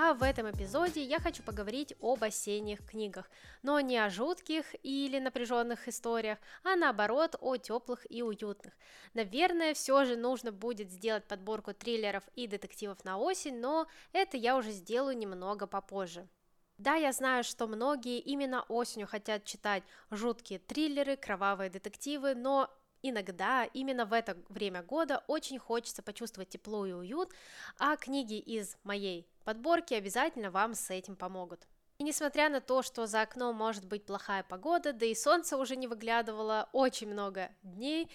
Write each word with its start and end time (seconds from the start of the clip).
А 0.00 0.14
в 0.14 0.22
этом 0.22 0.48
эпизоде 0.48 1.02
я 1.02 1.18
хочу 1.18 1.42
поговорить 1.42 1.92
об 2.00 2.22
осенних 2.22 2.86
книгах, 2.86 3.28
но 3.64 3.80
не 3.80 3.98
о 3.98 4.08
жутких 4.10 4.64
или 4.84 5.18
напряженных 5.18 5.88
историях, 5.88 6.38
а 6.62 6.76
наоборот 6.76 7.34
о 7.40 7.56
теплых 7.56 8.06
и 8.08 8.22
уютных. 8.22 8.74
Наверное, 9.14 9.74
все 9.74 10.04
же 10.04 10.14
нужно 10.16 10.52
будет 10.52 10.92
сделать 10.92 11.24
подборку 11.24 11.74
триллеров 11.74 12.22
и 12.36 12.46
детективов 12.46 13.04
на 13.04 13.18
осень, 13.18 13.58
но 13.58 13.88
это 14.12 14.36
я 14.36 14.56
уже 14.56 14.70
сделаю 14.70 15.18
немного 15.18 15.66
попозже. 15.66 16.28
Да, 16.76 16.94
я 16.94 17.10
знаю, 17.10 17.42
что 17.42 17.66
многие 17.66 18.20
именно 18.20 18.62
осенью 18.68 19.08
хотят 19.08 19.46
читать 19.46 19.82
жуткие 20.12 20.60
триллеры, 20.60 21.16
кровавые 21.16 21.70
детективы, 21.70 22.36
но 22.36 22.70
Иногда 23.02 23.64
именно 23.64 24.04
в 24.04 24.12
это 24.12 24.36
время 24.48 24.82
года 24.82 25.22
очень 25.28 25.58
хочется 25.58 26.02
почувствовать 26.02 26.48
тепло 26.48 26.84
и 26.84 26.92
уют, 26.92 27.32
а 27.78 27.96
книги 27.96 28.38
из 28.38 28.76
моей 28.84 29.26
подборки 29.44 29.94
обязательно 29.94 30.50
вам 30.50 30.74
с 30.74 30.90
этим 30.90 31.14
помогут. 31.16 31.66
И 31.98 32.04
несмотря 32.04 32.48
на 32.48 32.60
то, 32.60 32.82
что 32.82 33.06
за 33.06 33.22
окном 33.22 33.56
может 33.56 33.84
быть 33.84 34.04
плохая 34.04 34.42
погода, 34.42 34.92
да 34.92 35.06
и 35.06 35.14
солнце 35.14 35.56
уже 35.56 35.74
не 35.74 35.88
выглядывало 35.88 36.68
очень 36.72 37.08
много 37.08 37.50
дней, 37.62 38.08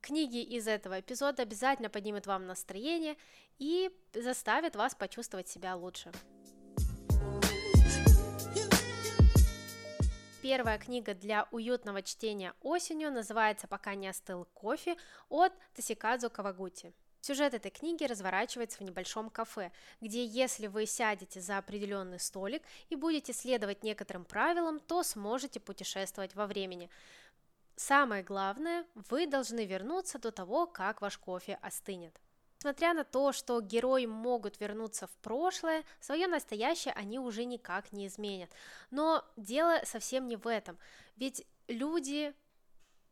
книги 0.00 0.42
из 0.42 0.66
этого 0.66 1.00
эпизода 1.00 1.42
обязательно 1.42 1.90
поднимут 1.90 2.26
вам 2.26 2.46
настроение 2.46 3.16
и 3.58 3.90
заставят 4.14 4.76
вас 4.76 4.94
почувствовать 4.94 5.48
себя 5.48 5.76
лучше. 5.76 6.10
Первая 10.42 10.78
книга 10.78 11.12
для 11.12 11.46
уютного 11.50 12.00
чтения 12.00 12.54
осенью 12.62 13.12
называется 13.12 13.68
«Пока 13.68 13.94
не 13.94 14.08
остыл 14.08 14.46
кофе» 14.54 14.96
от 15.28 15.52
Тосикадзу 15.74 16.30
Кавагути. 16.30 16.94
Сюжет 17.20 17.52
этой 17.52 17.70
книги 17.70 18.04
разворачивается 18.04 18.78
в 18.78 18.80
небольшом 18.80 19.28
кафе, 19.28 19.70
где 20.00 20.24
если 20.24 20.66
вы 20.66 20.86
сядете 20.86 21.42
за 21.42 21.58
определенный 21.58 22.18
столик 22.18 22.62
и 22.88 22.96
будете 22.96 23.34
следовать 23.34 23.82
некоторым 23.82 24.24
правилам, 24.24 24.80
то 24.80 25.02
сможете 25.02 25.60
путешествовать 25.60 26.34
во 26.34 26.46
времени. 26.46 26.88
Самое 27.76 28.22
главное, 28.22 28.86
вы 28.94 29.26
должны 29.26 29.66
вернуться 29.66 30.18
до 30.18 30.32
того, 30.32 30.66
как 30.66 31.02
ваш 31.02 31.18
кофе 31.18 31.58
остынет. 31.60 32.18
Несмотря 32.62 32.92
на 32.92 33.04
то, 33.04 33.32
что 33.32 33.62
герои 33.62 34.04
могут 34.04 34.60
вернуться 34.60 35.06
в 35.06 35.10
прошлое, 35.22 35.82
свое 35.98 36.26
настоящее 36.26 36.92
они 36.92 37.18
уже 37.18 37.46
никак 37.46 37.90
не 37.90 38.06
изменят. 38.06 38.50
Но 38.90 39.24
дело 39.38 39.80
совсем 39.84 40.28
не 40.28 40.36
в 40.36 40.46
этом, 40.46 40.76
ведь 41.16 41.46
люди 41.68 42.34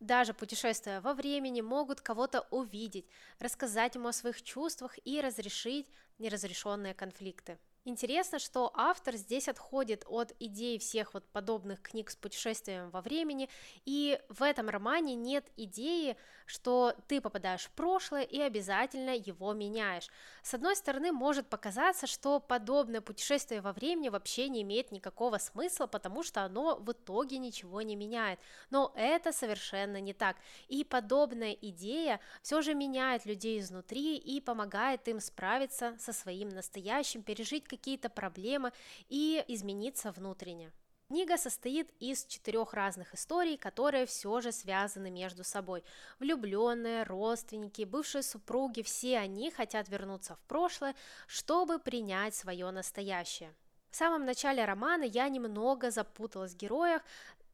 даже 0.01 0.35
путешествуя 0.35 1.01
во 1.01 1.15
времени, 1.15 1.63
могут 1.63 2.03
кого-то 2.03 2.47
увидеть, 2.51 3.07
рассказать 3.39 3.95
ему 3.95 4.09
о 4.09 4.13
своих 4.13 4.43
чувствах 4.43 4.99
и 5.05 5.19
разрешить 5.21 5.89
неразрешенные 6.19 6.93
конфликты. 6.93 7.59
Интересно, 7.89 8.39
что 8.39 8.70
автор 8.75 9.17
здесь 9.17 9.48
отходит 9.48 10.05
от 10.06 10.34
идеи 10.41 10.77
всех 10.77 11.14
вот 11.14 11.25
подобных 11.33 11.81
книг 11.81 12.11
с 12.11 12.17
путешествием 12.17 12.91
во 12.91 13.00
времени, 13.00 13.48
и 13.86 14.20
в 14.28 14.42
этом 14.42 14.69
романе 14.69 15.14
нет 15.14 15.50
идеи, 15.56 16.19
что 16.45 16.95
ты 17.06 17.22
попадаешь 17.22 17.64
в 17.64 17.70
прошлое 17.70 18.24
и 18.24 18.40
обязательно 18.40 19.17
его 19.17 19.55
меняешь. 19.55 20.11
С 20.42 20.52
одной 20.52 20.77
стороны, 20.77 21.13
может 21.13 21.48
показаться, 21.48 22.07
что 22.07 22.40
подобное 22.40 23.01
путешествие 23.01 23.63
во 23.63 23.73
времени 23.73 24.11
вообще 24.11 24.51
не 24.51 24.61
имеет 24.61 24.92
никакого 24.92 25.39
смысла, 25.39 25.86
потому 25.86 26.23
что 26.23 26.42
оно 26.42 26.77
в 26.77 26.92
итоге 26.92 27.39
ничего 27.39 27.80
не 27.80 27.96
меняет, 27.96 28.39
но 28.68 28.92
это 28.96 29.33
совершенно 29.33 29.98
не 29.98 30.13
так, 30.13 30.36
и 30.68 30.84
подобная 30.84 31.52
идея 31.52 32.20
все 32.42 32.61
же 32.61 32.74
меняет 32.74 33.24
людей 33.24 33.61
изнутри 33.61 34.18
и 34.18 34.42
помогает 34.42 35.08
им 35.08 35.20
справиться 35.20 35.96
со 35.98 36.13
своим 36.13 36.51
настоящим, 36.51 37.23
пережить 37.23 37.67
какие-то 37.78 38.11
проблемы 38.11 38.72
и 39.08 39.42
измениться 39.48 40.12
внутренне. 40.12 40.72
Книга 41.08 41.39
состоит 41.39 41.90
из 42.00 42.27
четырех 42.27 42.74
разных 42.74 43.14
историй, 43.14 43.56
которые 43.56 44.05
все 44.05 44.42
же 44.42 44.52
связаны 44.52 45.11
между 45.11 45.42
собой. 45.42 45.83
Влюбленные, 46.18 47.05
родственники, 47.05 47.84
бывшие 47.84 48.22
супруги, 48.22 48.83
все 48.83 49.16
они 49.16 49.50
хотят 49.50 49.89
вернуться 49.89 50.34
в 50.34 50.40
прошлое, 50.40 50.94
чтобы 51.27 51.78
принять 51.78 52.34
свое 52.34 52.70
настоящее. 52.70 53.55
В 53.90 53.96
самом 53.96 54.27
начале 54.27 54.66
романа 54.66 55.05
я 55.05 55.30
немного 55.30 55.90
запуталась 55.90 56.52
в 56.52 56.58
героях, 56.58 57.00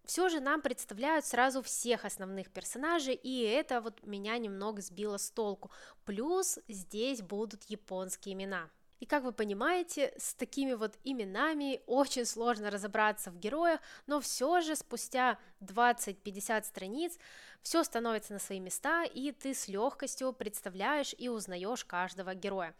все 0.04 0.28
же 0.28 0.40
нам 0.40 0.60
представляют 0.60 1.24
сразу 1.24 1.62
всех 1.62 2.04
основных 2.04 2.50
персонажей, 2.50 3.14
и 3.14 3.40
это 3.42 3.80
вот 3.80 4.04
меня 4.04 4.36
немного 4.36 4.82
сбило 4.82 5.16
с 5.16 5.30
толку. 5.30 5.70
Плюс 6.04 6.58
здесь 6.68 7.22
будут 7.22 7.64
японские 7.70 8.34
имена. 8.34 8.68
И 9.04 9.06
как 9.06 9.22
вы 9.22 9.32
понимаете, 9.32 10.14
с 10.16 10.32
такими 10.32 10.72
вот 10.72 10.96
именами 11.04 11.82
очень 11.86 12.24
сложно 12.24 12.70
разобраться 12.70 13.30
в 13.30 13.36
героях, 13.36 13.78
но 14.06 14.18
все 14.18 14.62
же 14.62 14.74
спустя 14.76 15.38
20-50 15.60 16.64
страниц 16.64 17.18
все 17.60 17.84
становится 17.84 18.32
на 18.32 18.38
свои 18.38 18.60
места, 18.60 19.04
и 19.04 19.30
ты 19.32 19.52
с 19.52 19.68
легкостью 19.68 20.32
представляешь 20.32 21.14
и 21.18 21.28
узнаешь 21.28 21.84
каждого 21.84 22.34
героя. 22.34 22.74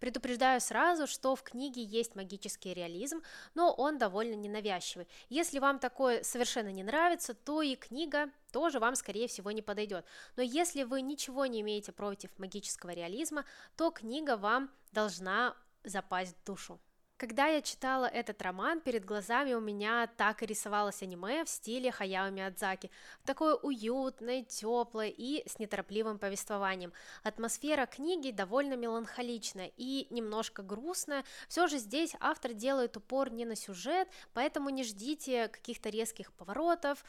Предупреждаю 0.00 0.60
сразу, 0.60 1.06
что 1.06 1.34
в 1.34 1.42
книге 1.42 1.82
есть 1.82 2.14
магический 2.14 2.74
реализм, 2.74 3.22
но 3.54 3.72
он 3.72 3.96
довольно 3.96 4.34
ненавязчивый. 4.34 5.08
Если 5.30 5.60
вам 5.60 5.78
такое 5.78 6.22
совершенно 6.22 6.72
не 6.72 6.82
нравится, 6.82 7.32
то 7.32 7.62
и 7.62 7.74
книга 7.74 8.28
тоже 8.52 8.80
вам, 8.80 8.96
скорее 8.96 9.28
всего, 9.28 9.50
не 9.50 9.62
подойдет. 9.62 10.04
Но 10.36 10.42
если 10.42 10.82
вы 10.82 11.00
ничего 11.00 11.46
не 11.46 11.62
имеете 11.62 11.90
против 11.90 12.38
магического 12.38 12.90
реализма, 12.90 13.46
то 13.78 13.90
книга 13.90 14.36
вам 14.36 14.70
должна 14.92 15.56
запасть 15.84 16.36
в 16.36 16.44
душу. 16.44 16.80
Когда 17.20 17.48
я 17.48 17.60
читала 17.60 18.06
этот 18.06 18.40
роман, 18.40 18.80
перед 18.80 19.04
глазами 19.04 19.52
у 19.52 19.60
меня 19.60 20.06
так 20.16 20.42
и 20.42 20.46
рисовалось 20.46 21.02
аниме 21.02 21.44
в 21.44 21.50
стиле 21.50 21.92
Хаяо 21.92 22.30
Миядзаки, 22.30 22.90
такое 23.26 23.56
уютное, 23.56 24.42
теплое 24.42 25.12
и 25.14 25.46
с 25.46 25.58
неторопливым 25.58 26.18
повествованием. 26.18 26.94
Атмосфера 27.22 27.84
книги 27.84 28.30
довольно 28.30 28.72
меланхоличная 28.72 29.70
и 29.76 30.06
немножко 30.08 30.62
грустная, 30.62 31.26
все 31.46 31.66
же 31.66 31.76
здесь 31.76 32.16
автор 32.20 32.54
делает 32.54 32.96
упор 32.96 33.30
не 33.30 33.44
на 33.44 33.54
сюжет, 33.54 34.08
поэтому 34.32 34.70
не 34.70 34.82
ждите 34.82 35.48
каких-то 35.48 35.90
резких 35.90 36.32
поворотов, 36.32 37.04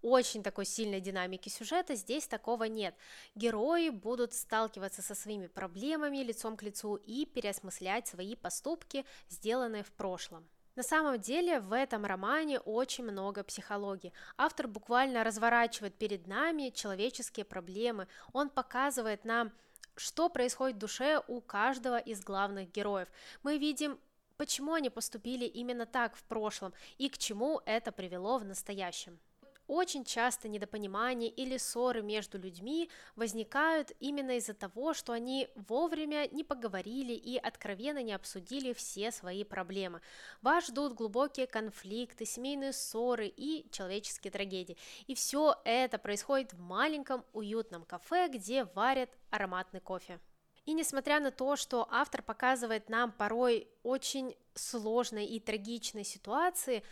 очень 0.00 0.44
такой 0.44 0.64
сильной 0.64 1.00
динамики 1.00 1.48
сюжета 1.48 1.96
здесь 1.96 2.28
такого 2.28 2.64
нет. 2.64 2.94
Герои 3.34 3.88
будут 3.88 4.32
сталкиваться 4.32 5.02
со 5.02 5.16
своими 5.16 5.48
проблемами 5.48 6.18
лицом 6.18 6.56
к 6.56 6.62
лицу 6.62 6.94
и 6.94 7.26
переосмыслять 7.26 8.06
свои 8.06 8.36
поступки, 8.36 9.04
сделать 9.28 9.55
сделанные 9.56 9.82
в 9.82 9.92
прошлом. 9.92 10.46
На 10.76 10.82
самом 10.82 11.18
деле 11.18 11.60
в 11.60 11.72
этом 11.72 12.04
романе 12.04 12.60
очень 12.60 13.04
много 13.04 13.42
психологии. 13.42 14.12
Автор 14.36 14.68
буквально 14.68 15.24
разворачивает 15.24 15.94
перед 15.94 16.26
нами 16.26 16.68
человеческие 16.74 17.46
проблемы. 17.46 18.06
Он 18.34 18.50
показывает 18.50 19.24
нам, 19.24 19.52
что 19.96 20.28
происходит 20.28 20.76
в 20.76 20.80
душе 20.80 21.22
у 21.28 21.40
каждого 21.40 21.98
из 21.98 22.22
главных 22.22 22.70
героев. 22.70 23.08
Мы 23.42 23.56
видим 23.56 23.98
почему 24.36 24.74
они 24.74 24.90
поступили 24.90 25.46
именно 25.46 25.86
так 25.86 26.14
в 26.14 26.22
прошлом 26.24 26.74
и 26.98 27.08
к 27.08 27.16
чему 27.16 27.62
это 27.64 27.90
привело 27.92 28.36
в 28.38 28.44
настоящем. 28.44 29.18
Очень 29.68 30.04
часто 30.04 30.48
недопонимания 30.48 31.28
или 31.28 31.56
ссоры 31.56 32.02
между 32.02 32.38
людьми 32.38 32.88
возникают 33.16 33.92
именно 33.98 34.36
из-за 34.36 34.54
того, 34.54 34.94
что 34.94 35.12
они 35.12 35.48
вовремя 35.68 36.28
не 36.30 36.44
поговорили 36.44 37.12
и 37.14 37.36
откровенно 37.36 38.02
не 38.02 38.12
обсудили 38.12 38.72
все 38.72 39.10
свои 39.10 39.42
проблемы. 39.42 40.00
Вас 40.40 40.68
ждут 40.68 40.94
глубокие 40.94 41.48
конфликты, 41.48 42.24
семейные 42.24 42.72
ссоры 42.72 43.26
и 43.26 43.66
человеческие 43.72 44.30
трагедии. 44.30 44.76
И 45.08 45.14
все 45.14 45.56
это 45.64 45.98
происходит 45.98 46.52
в 46.52 46.60
маленьком 46.60 47.24
уютном 47.32 47.84
кафе, 47.84 48.28
где 48.28 48.64
варят 48.64 49.10
ароматный 49.30 49.80
кофе. 49.80 50.20
И 50.64 50.74
несмотря 50.74 51.20
на 51.20 51.30
то, 51.30 51.54
что 51.56 51.86
автор 51.90 52.22
показывает 52.22 52.88
нам 52.88 53.12
порой 53.12 53.68
очень 53.84 54.36
сложные 54.54 55.26
и 55.28 55.38
трагичные 55.38 56.04
ситуации, 56.04 56.82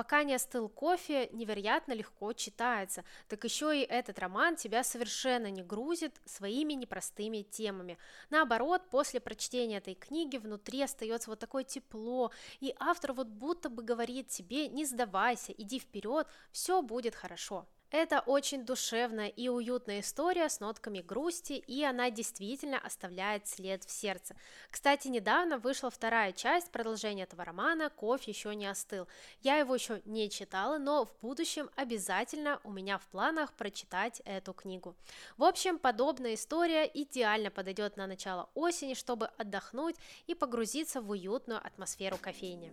Пока 0.00 0.22
не 0.22 0.32
остыл 0.32 0.70
кофе, 0.70 1.28
невероятно 1.30 1.92
легко 1.92 2.32
читается, 2.32 3.04
так 3.28 3.44
еще 3.44 3.78
и 3.78 3.84
этот 3.84 4.18
роман 4.18 4.56
тебя 4.56 4.82
совершенно 4.82 5.50
не 5.50 5.62
грузит 5.62 6.22
своими 6.24 6.72
непростыми 6.72 7.42
темами. 7.42 7.98
Наоборот, 8.30 8.88
после 8.88 9.20
прочтения 9.20 9.76
этой 9.76 9.94
книги 9.94 10.38
внутри 10.38 10.80
остается 10.80 11.28
вот 11.28 11.38
такое 11.38 11.64
тепло, 11.64 12.32
и 12.60 12.74
автор 12.78 13.12
вот 13.12 13.26
будто 13.26 13.68
бы 13.68 13.82
говорит 13.82 14.28
тебе, 14.28 14.68
не 14.68 14.86
сдавайся, 14.86 15.52
иди 15.52 15.78
вперед, 15.78 16.26
все 16.50 16.80
будет 16.80 17.14
хорошо. 17.14 17.66
Это 17.90 18.20
очень 18.20 18.64
душевная 18.64 19.28
и 19.28 19.48
уютная 19.48 20.00
история 20.00 20.48
с 20.48 20.60
нотками 20.60 21.00
грусти, 21.00 21.54
и 21.54 21.82
она 21.82 22.10
действительно 22.10 22.78
оставляет 22.78 23.48
след 23.48 23.82
в 23.84 23.90
сердце. 23.90 24.36
Кстати, 24.70 25.08
недавно 25.08 25.58
вышла 25.58 25.90
вторая 25.90 26.32
часть 26.32 26.70
продолжения 26.70 27.24
этого 27.24 27.44
романа 27.44 27.90
«Кофе 27.90 28.30
еще 28.30 28.54
не 28.54 28.66
остыл». 28.66 29.08
Я 29.42 29.56
его 29.56 29.74
еще 29.74 30.02
не 30.04 30.30
читала, 30.30 30.78
но 30.78 31.04
в 31.04 31.12
будущем 31.20 31.68
обязательно 31.74 32.60
у 32.62 32.70
меня 32.70 32.98
в 32.98 33.06
планах 33.08 33.52
прочитать 33.54 34.22
эту 34.24 34.52
книгу. 34.52 34.94
В 35.36 35.42
общем, 35.42 35.78
подобная 35.78 36.34
история 36.34 36.88
идеально 36.92 37.50
подойдет 37.50 37.96
на 37.96 38.06
начало 38.06 38.48
осени, 38.54 38.94
чтобы 38.94 39.26
отдохнуть 39.36 39.96
и 40.28 40.34
погрузиться 40.34 41.00
в 41.00 41.10
уютную 41.10 41.58
атмосферу 41.64 42.18
кофейни. 42.18 42.72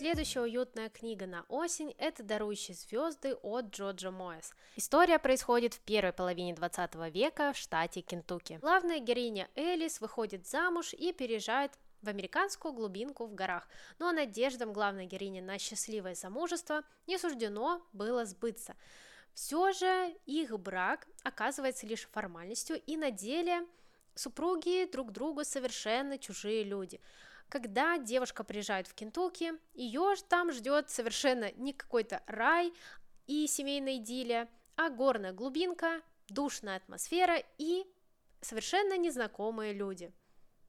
Следующая 0.00 0.40
уютная 0.40 0.88
книга 0.88 1.26
на 1.26 1.44
осень– 1.50 1.94
это 1.98 2.22
«Дарующие 2.22 2.74
звезды» 2.74 3.34
от 3.34 3.66
Джорджа 3.66 4.10
Моэс. 4.10 4.54
История 4.74 5.18
происходит 5.18 5.74
в 5.74 5.80
первой 5.80 6.14
половине 6.14 6.54
20 6.54 6.94
века 7.12 7.52
в 7.52 7.58
штате 7.58 8.00
Кентукки. 8.00 8.58
Главная 8.62 9.00
героиня 9.00 9.50
Элис 9.56 10.00
выходит 10.00 10.46
замуж 10.48 10.94
и 10.94 11.12
переезжает 11.12 11.72
в 12.00 12.08
американскую 12.08 12.72
глубинку 12.72 13.26
в 13.26 13.34
горах, 13.34 13.68
но 13.98 14.10
надеждам 14.10 14.72
главной 14.72 15.04
героини 15.04 15.42
на 15.42 15.58
счастливое 15.58 16.14
замужество 16.14 16.82
не 17.06 17.18
суждено 17.18 17.86
было 17.92 18.24
сбыться. 18.24 18.76
Все 19.34 19.70
же 19.72 20.16
их 20.24 20.58
брак 20.58 21.06
оказывается 21.24 21.86
лишь 21.86 22.08
формальностью, 22.08 22.80
и 22.86 22.96
на 22.96 23.10
деле 23.10 23.66
супруги 24.14 24.90
друг 24.90 25.12
другу 25.12 25.44
совершенно 25.44 26.16
чужие 26.16 26.64
люди– 26.64 27.02
когда 27.50 27.98
девушка 27.98 28.44
приезжает 28.44 28.86
в 28.86 28.94
Кентукки, 28.94 29.52
ее 29.74 30.14
там 30.28 30.52
ждет 30.52 30.88
совершенно 30.88 31.52
не 31.56 31.72
какой-то 31.72 32.22
рай 32.26 32.72
и 33.26 33.46
семейная 33.46 33.96
идиллия, 33.96 34.48
а 34.76 34.88
горная 34.88 35.32
глубинка, 35.32 36.00
душная 36.28 36.76
атмосфера 36.76 37.42
и 37.58 37.84
совершенно 38.40 38.96
незнакомые 38.96 39.72
люди. 39.72 40.12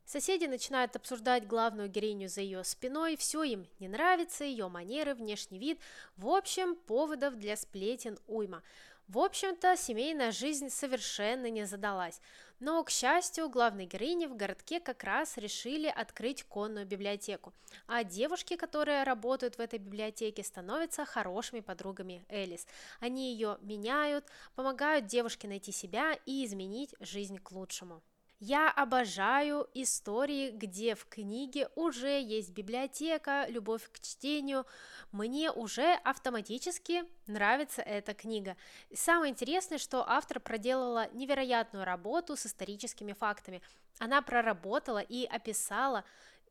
Соседи 0.05 0.45
начинают 0.45 0.95
обсуждать 0.95 1.47
главную 1.47 1.87
героиню 1.87 2.27
за 2.27 2.41
ее 2.41 2.63
спиной, 2.63 3.15
все 3.15 3.43
им 3.43 3.67
не 3.79 3.87
нравится, 3.87 4.43
ее 4.43 4.67
манеры, 4.67 5.13
внешний 5.13 5.59
вид, 5.59 5.79
в 6.17 6.27
общем, 6.27 6.75
поводов 6.75 7.35
для 7.35 7.55
сплетен 7.55 8.17
уйма. 8.27 8.63
В 9.11 9.19
общем-то, 9.19 9.75
семейная 9.75 10.31
жизнь 10.31 10.69
совершенно 10.69 11.49
не 11.49 11.65
задалась. 11.65 12.21
Но, 12.61 12.81
к 12.81 12.89
счастью, 12.89 13.49
главной 13.49 13.85
героини 13.85 14.25
в 14.25 14.37
городке 14.37 14.79
как 14.79 15.03
раз 15.03 15.35
решили 15.35 15.87
открыть 15.87 16.43
конную 16.45 16.85
библиотеку, 16.85 17.53
а 17.87 18.05
девушки, 18.05 18.55
которые 18.55 19.03
работают 19.03 19.57
в 19.57 19.59
этой 19.59 19.79
библиотеке, 19.79 20.45
становятся 20.45 21.03
хорошими 21.03 21.59
подругами 21.59 22.25
Элис. 22.29 22.65
Они 23.01 23.33
ее 23.33 23.57
меняют, 23.61 24.25
помогают 24.55 25.07
девушке 25.07 25.49
найти 25.49 25.73
себя 25.73 26.13
и 26.25 26.45
изменить 26.45 26.95
жизнь 27.01 27.37
к 27.37 27.51
лучшему. 27.51 28.01
Я 28.43 28.71
обожаю 28.71 29.69
истории, 29.75 30.49
где 30.49 30.95
в 30.95 31.05
книге 31.05 31.69
уже 31.75 32.19
есть 32.19 32.49
библиотека, 32.49 33.45
любовь 33.47 33.87
к 33.91 33.99
чтению. 33.99 34.65
Мне 35.11 35.51
уже 35.51 35.93
автоматически 36.03 37.03
нравится 37.27 37.83
эта 37.83 38.15
книга. 38.15 38.57
Самое 38.95 39.31
интересное, 39.31 39.77
что 39.77 40.03
автор 40.09 40.39
проделала 40.39 41.07
невероятную 41.13 41.85
работу 41.85 42.35
с 42.35 42.47
историческими 42.47 43.13
фактами. 43.13 43.61
Она 43.99 44.23
проработала 44.23 45.03
и 45.03 45.23
описала 45.25 46.03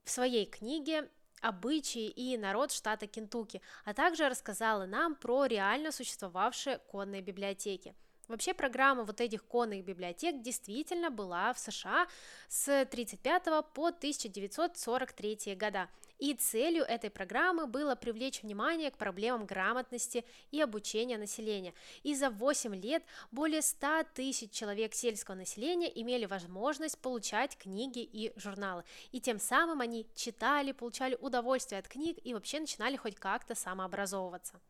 в 0.04 0.10
своей 0.12 0.46
книге 0.46 1.10
обычаи 1.40 2.06
и 2.06 2.38
народ 2.38 2.70
штата 2.70 3.08
Кентукки, 3.08 3.60
а 3.84 3.94
также 3.94 4.28
рассказала 4.28 4.86
нам 4.86 5.16
про 5.16 5.46
реально 5.46 5.90
существовавшие 5.90 6.78
конные 6.78 7.20
библиотеки. 7.20 7.96
Вообще 8.30 8.54
программа 8.54 9.02
вот 9.02 9.20
этих 9.20 9.44
конных 9.44 9.84
библиотек 9.84 10.40
действительно 10.40 11.10
была 11.10 11.52
в 11.52 11.58
США 11.58 12.06
с 12.48 12.68
1935 12.68 13.44
по 13.74 13.88
1943 13.88 15.56
года. 15.56 15.88
И 16.20 16.34
целью 16.34 16.84
этой 16.84 17.10
программы 17.10 17.66
было 17.66 17.96
привлечь 17.96 18.44
внимание 18.44 18.92
к 18.92 18.98
проблемам 18.98 19.46
грамотности 19.46 20.24
и 20.52 20.60
обучения 20.60 21.18
населения. 21.18 21.74
И 22.04 22.14
за 22.14 22.30
8 22.30 22.72
лет 22.76 23.02
более 23.32 23.62
100 23.62 24.04
тысяч 24.14 24.52
человек 24.52 24.94
сельского 24.94 25.34
населения 25.34 25.90
имели 26.00 26.26
возможность 26.26 26.98
получать 26.98 27.58
книги 27.58 27.98
и 28.04 28.32
журналы. 28.36 28.84
И 29.10 29.20
тем 29.20 29.40
самым 29.40 29.80
они 29.80 30.06
читали, 30.14 30.70
получали 30.70 31.16
удовольствие 31.20 31.80
от 31.80 31.88
книг 31.88 32.16
и 32.22 32.32
вообще 32.32 32.60
начинали 32.60 32.94
хоть 32.94 33.16
как-то 33.16 33.56
самообразовываться. 33.56 34.60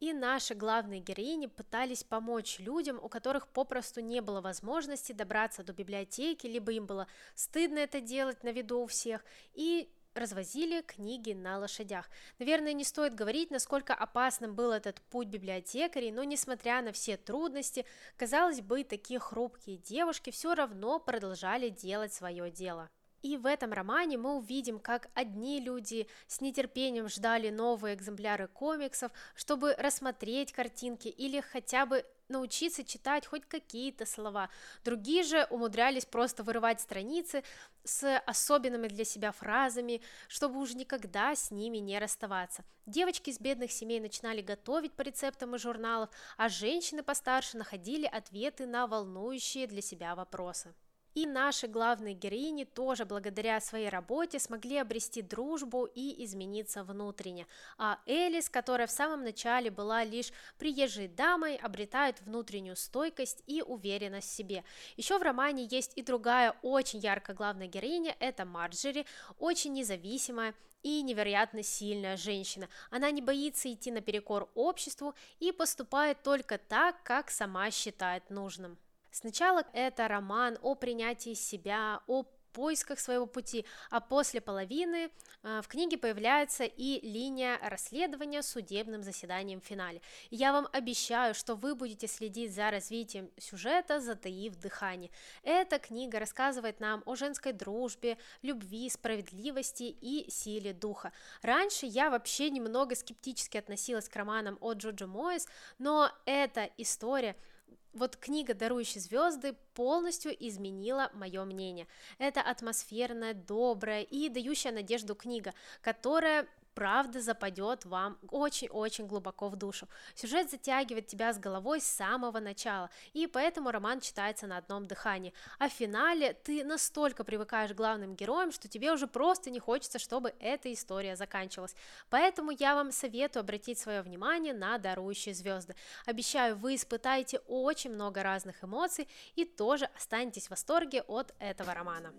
И 0.00 0.12
наши 0.12 0.54
главные 0.54 1.00
героини 1.00 1.46
пытались 1.46 2.04
помочь 2.04 2.58
людям, 2.58 2.98
у 3.02 3.08
которых 3.08 3.48
попросту 3.48 4.00
не 4.00 4.20
было 4.20 4.40
возможности 4.40 5.12
добраться 5.12 5.62
до 5.62 5.72
библиотеки, 5.72 6.46
либо 6.46 6.72
им 6.72 6.86
было 6.86 7.06
стыдно 7.34 7.78
это 7.78 8.00
делать 8.00 8.42
на 8.42 8.52
виду 8.52 8.80
у 8.80 8.86
всех, 8.86 9.24
и 9.54 9.88
развозили 10.14 10.82
книги 10.82 11.32
на 11.32 11.58
лошадях. 11.58 12.08
Наверное, 12.38 12.72
не 12.72 12.84
стоит 12.84 13.14
говорить, 13.14 13.50
насколько 13.50 13.94
опасным 13.94 14.54
был 14.54 14.70
этот 14.70 15.00
путь 15.02 15.28
библиотекарей, 15.28 16.12
но 16.12 16.24
несмотря 16.24 16.82
на 16.82 16.92
все 16.92 17.16
трудности, 17.16 17.84
казалось 18.16 18.60
бы, 18.60 18.84
такие 18.84 19.18
хрупкие 19.18 19.78
девушки 19.78 20.30
все 20.30 20.54
равно 20.54 20.98
продолжали 20.98 21.68
делать 21.68 22.12
свое 22.12 22.50
дело. 22.50 22.90
И 23.24 23.38
в 23.38 23.46
этом 23.46 23.72
романе 23.72 24.18
мы 24.18 24.36
увидим, 24.36 24.78
как 24.78 25.08
одни 25.14 25.58
люди 25.58 26.06
с 26.26 26.42
нетерпением 26.42 27.08
ждали 27.08 27.48
новые 27.48 27.94
экземпляры 27.94 28.48
комиксов, 28.48 29.10
чтобы 29.34 29.74
рассмотреть 29.78 30.52
картинки 30.52 31.08
или 31.08 31.40
хотя 31.40 31.86
бы 31.86 32.04
научиться 32.28 32.84
читать 32.84 33.26
хоть 33.26 33.46
какие-то 33.46 34.04
слова. 34.04 34.50
Другие 34.84 35.22
же 35.22 35.46
умудрялись 35.48 36.04
просто 36.04 36.42
вырывать 36.42 36.82
страницы 36.82 37.42
с 37.82 38.18
особенными 38.26 38.88
для 38.88 39.06
себя 39.06 39.32
фразами, 39.32 40.02
чтобы 40.28 40.60
уже 40.60 40.74
никогда 40.74 41.34
с 41.34 41.50
ними 41.50 41.78
не 41.78 41.98
расставаться. 41.98 42.62
Девочки 42.84 43.30
из 43.30 43.40
бедных 43.40 43.72
семей 43.72 44.00
начинали 44.00 44.42
готовить 44.42 44.92
по 44.92 45.00
рецептам 45.00 45.54
из 45.54 45.62
журналов, 45.62 46.10
а 46.36 46.50
женщины 46.50 47.02
постарше 47.02 47.56
находили 47.56 48.04
ответы 48.04 48.66
на 48.66 48.86
волнующие 48.86 49.66
для 49.66 49.80
себя 49.80 50.14
вопросы. 50.14 50.74
И 51.14 51.26
наши 51.26 51.68
главные 51.68 52.14
героини 52.14 52.64
тоже 52.64 53.04
благодаря 53.04 53.60
своей 53.60 53.88
работе 53.88 54.40
смогли 54.40 54.78
обрести 54.78 55.22
дружбу 55.22 55.84
и 55.86 56.24
измениться 56.24 56.82
внутренне. 56.82 57.46
А 57.78 58.00
Элис, 58.04 58.50
которая 58.50 58.88
в 58.88 58.90
самом 58.90 59.22
начале 59.22 59.70
была 59.70 60.02
лишь 60.02 60.32
приезжей 60.58 61.06
дамой, 61.06 61.56
обретает 61.56 62.20
внутреннюю 62.22 62.74
стойкость 62.74 63.44
и 63.46 63.62
уверенность 63.62 64.28
в 64.28 64.34
себе. 64.34 64.64
Еще 64.96 65.16
в 65.18 65.22
романе 65.22 65.68
есть 65.70 65.92
и 65.94 66.02
другая 66.02 66.56
очень 66.62 66.98
яркая 66.98 67.36
главная 67.36 67.68
героиня, 67.68 68.16
это 68.18 68.44
Марджери, 68.44 69.06
очень 69.38 69.72
независимая, 69.72 70.54
и 70.82 71.00
невероятно 71.02 71.62
сильная 71.62 72.16
женщина. 72.16 72.68
Она 72.90 73.10
не 73.10 73.22
боится 73.22 73.72
идти 73.72 73.90
наперекор 73.90 74.50
обществу 74.54 75.14
и 75.40 75.50
поступает 75.50 76.22
только 76.22 76.58
так, 76.58 77.02
как 77.02 77.30
сама 77.30 77.70
считает 77.70 78.28
нужным. 78.30 78.78
Сначала 79.14 79.64
это 79.72 80.08
роман 80.08 80.58
о 80.60 80.74
принятии 80.74 81.34
себя, 81.34 82.00
о 82.08 82.24
поисках 82.52 82.98
своего 82.98 83.26
пути, 83.26 83.64
а 83.90 84.00
после 84.00 84.40
половины 84.40 85.08
э, 85.44 85.60
в 85.62 85.68
книге 85.68 85.98
появляется 85.98 86.64
и 86.64 87.00
линия 87.06 87.60
расследования 87.62 88.42
судебным 88.42 89.04
заседанием 89.04 89.60
в 89.60 89.64
финале. 89.64 90.00
Я 90.30 90.52
вам 90.52 90.66
обещаю, 90.72 91.32
что 91.32 91.54
вы 91.54 91.76
будете 91.76 92.08
следить 92.08 92.52
за 92.52 92.72
развитием 92.72 93.30
сюжета, 93.38 94.00
затаив 94.00 94.56
дыхание. 94.56 95.12
Эта 95.44 95.78
книга 95.78 96.18
рассказывает 96.18 96.80
нам 96.80 97.04
о 97.06 97.14
женской 97.14 97.52
дружбе, 97.52 98.18
любви, 98.42 98.90
справедливости 98.90 99.96
и 100.00 100.28
силе 100.28 100.72
духа. 100.72 101.12
Раньше 101.40 101.86
я 101.86 102.10
вообще 102.10 102.50
немного 102.50 102.96
скептически 102.96 103.58
относилась 103.58 104.08
к 104.08 104.16
романам 104.16 104.58
от 104.60 104.78
Джоджо 104.78 105.06
Моэс, 105.06 105.46
но 105.78 106.10
эта 106.26 106.68
история– 106.78 107.36
вот 107.94 108.16
книга 108.16 108.54
«Дарующие 108.54 109.00
звезды» 109.00 109.54
полностью 109.74 110.32
изменила 110.46 111.10
мое 111.14 111.44
мнение. 111.44 111.86
Это 112.18 112.40
атмосферная, 112.40 113.34
добрая 113.34 114.02
и 114.02 114.28
дающая 114.28 114.72
надежду 114.72 115.14
книга, 115.14 115.54
которая 115.80 116.46
правда 116.74 117.20
западет 117.20 117.84
вам 117.84 118.18
очень-очень 118.30 119.06
глубоко 119.06 119.48
в 119.48 119.56
душу. 119.56 119.88
Сюжет 120.14 120.50
затягивает 120.50 121.06
тебя 121.06 121.32
с 121.32 121.38
головой 121.38 121.80
с 121.80 121.86
самого 121.86 122.40
начала, 122.40 122.90
и 123.12 123.26
поэтому 123.26 123.70
роман 123.70 124.00
читается 124.00 124.46
на 124.46 124.58
одном 124.58 124.86
дыхании. 124.86 125.32
А 125.58 125.68
в 125.68 125.72
финале 125.72 126.34
ты 126.34 126.64
настолько 126.64 127.24
привыкаешь 127.24 127.72
к 127.72 127.76
главным 127.76 128.14
героям, 128.14 128.52
что 128.52 128.68
тебе 128.68 128.92
уже 128.92 129.06
просто 129.06 129.50
не 129.50 129.60
хочется, 129.60 129.98
чтобы 129.98 130.34
эта 130.40 130.72
история 130.72 131.16
заканчивалась. 131.16 131.74
Поэтому 132.10 132.50
я 132.50 132.74
вам 132.74 132.92
советую 132.92 133.40
обратить 133.40 133.78
свое 133.78 134.02
внимание 134.02 134.52
на 134.52 134.78
«Дарующие 134.78 135.34
звезды». 135.34 135.74
Обещаю, 136.06 136.56
вы 136.56 136.74
испытаете 136.74 137.38
очень 137.46 137.92
много 137.92 138.22
разных 138.22 138.62
эмоций 138.64 139.08
и 139.36 139.44
тоже 139.44 139.86
останетесь 139.96 140.46
в 140.46 140.50
восторге 140.50 141.02
от 141.02 141.34
этого 141.38 141.74
романа. 141.74 142.12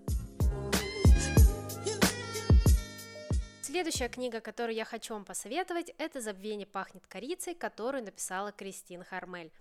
Следующая 3.75 4.07
книга, 4.07 4.39
которую 4.39 4.73
я 4.73 4.85
хочу 4.85 5.13
вам 5.13 5.25
посоветовать, 5.25 5.93
это 5.97 6.21
«Забвение 6.21 6.65
пахнет 6.65 7.05
корицей», 7.07 7.53
которую 7.53 8.05
написала 8.05 8.53
Кристин 8.53 9.03
Хармель. 9.03 9.51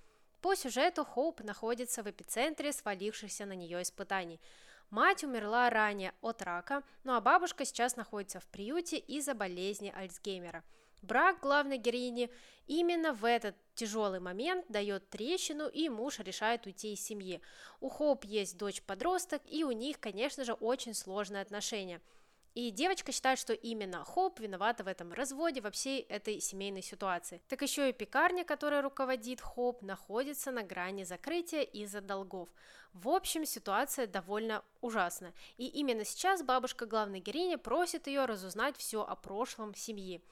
По 0.41 0.55
сюжету 0.55 1.05
Хоуп 1.05 1.43
находится 1.43 2.05
в 2.05 2.09
эпицентре 2.09 2.73
свалившихся 2.73 3.45
на 3.45 3.55
нее 3.55 3.83
испытаний. 3.83 4.41
Мать 4.89 5.25
умерла 5.25 5.69
ранее 5.69 6.13
от 6.21 6.43
рака, 6.43 6.85
ну 7.03 7.15
а 7.15 7.21
бабушка 7.21 7.65
сейчас 7.65 7.97
находится 7.97 8.39
в 8.39 8.47
приюте 8.47 8.99
из-за 8.99 9.35
болезни 9.35 9.93
Альцгеймера. 9.93 10.63
Брак 11.03 11.41
главной 11.41 11.79
героини 11.79 12.31
именно 12.69 13.15
в 13.15 13.25
этот 13.25 13.57
тяжелый 13.75 14.21
момент 14.21 14.65
дает 14.69 15.11
трещину, 15.11 15.67
и 15.67 15.89
муж 15.89 16.21
решает 16.21 16.67
уйти 16.67 16.93
из 16.93 17.05
семьи. 17.05 17.41
У 17.81 17.89
Хоуп 17.89 18.25
есть 18.27 18.59
дочь-подросток, 18.59 19.43
и 19.47 19.65
у 19.65 19.73
них, 19.73 19.99
конечно 19.99 20.45
же, 20.45 20.53
очень 20.53 20.95
сложные 20.95 21.43
отношения– 21.43 22.01
и 22.55 22.71
девочка 22.71 23.11
считает, 23.11 23.39
что 23.39 23.53
именно 23.53 24.05
Хоп 24.05 24.39
виновата 24.39 24.85
в 24.85 24.89
этом 24.89 25.13
разводе, 25.13 25.61
во 25.61 25.71
всей 25.71 26.03
этой 26.03 26.41
семейной 26.41 26.83
ситуации. 26.83 27.43
Так 27.49 27.63
еще 27.63 27.89
и 27.89 27.93
пекарня, 27.93 28.45
которая 28.45 28.81
руководит 28.81 29.41
Хоп, 29.41 29.83
находится 29.83 30.53
на 30.53 30.63
грани 30.63 31.03
закрытия 31.03 31.63
из-за 31.63 32.01
долгов. 32.01 32.49
В 32.93 33.09
общем, 33.09 33.45
ситуация 33.45 34.07
довольно 34.07 34.63
ужасна. 34.81 35.33
И 35.57 35.67
именно 35.67 36.05
сейчас 36.05 36.45
бабушка 36.45 36.87
главной 36.87 37.19
героини 37.19 37.57
просит 37.57 38.07
ее 38.07 38.25
разузнать 38.25 38.77
все 38.77 39.03
о 39.03 39.17
прошлом 39.17 39.75
семьи. 39.75 40.23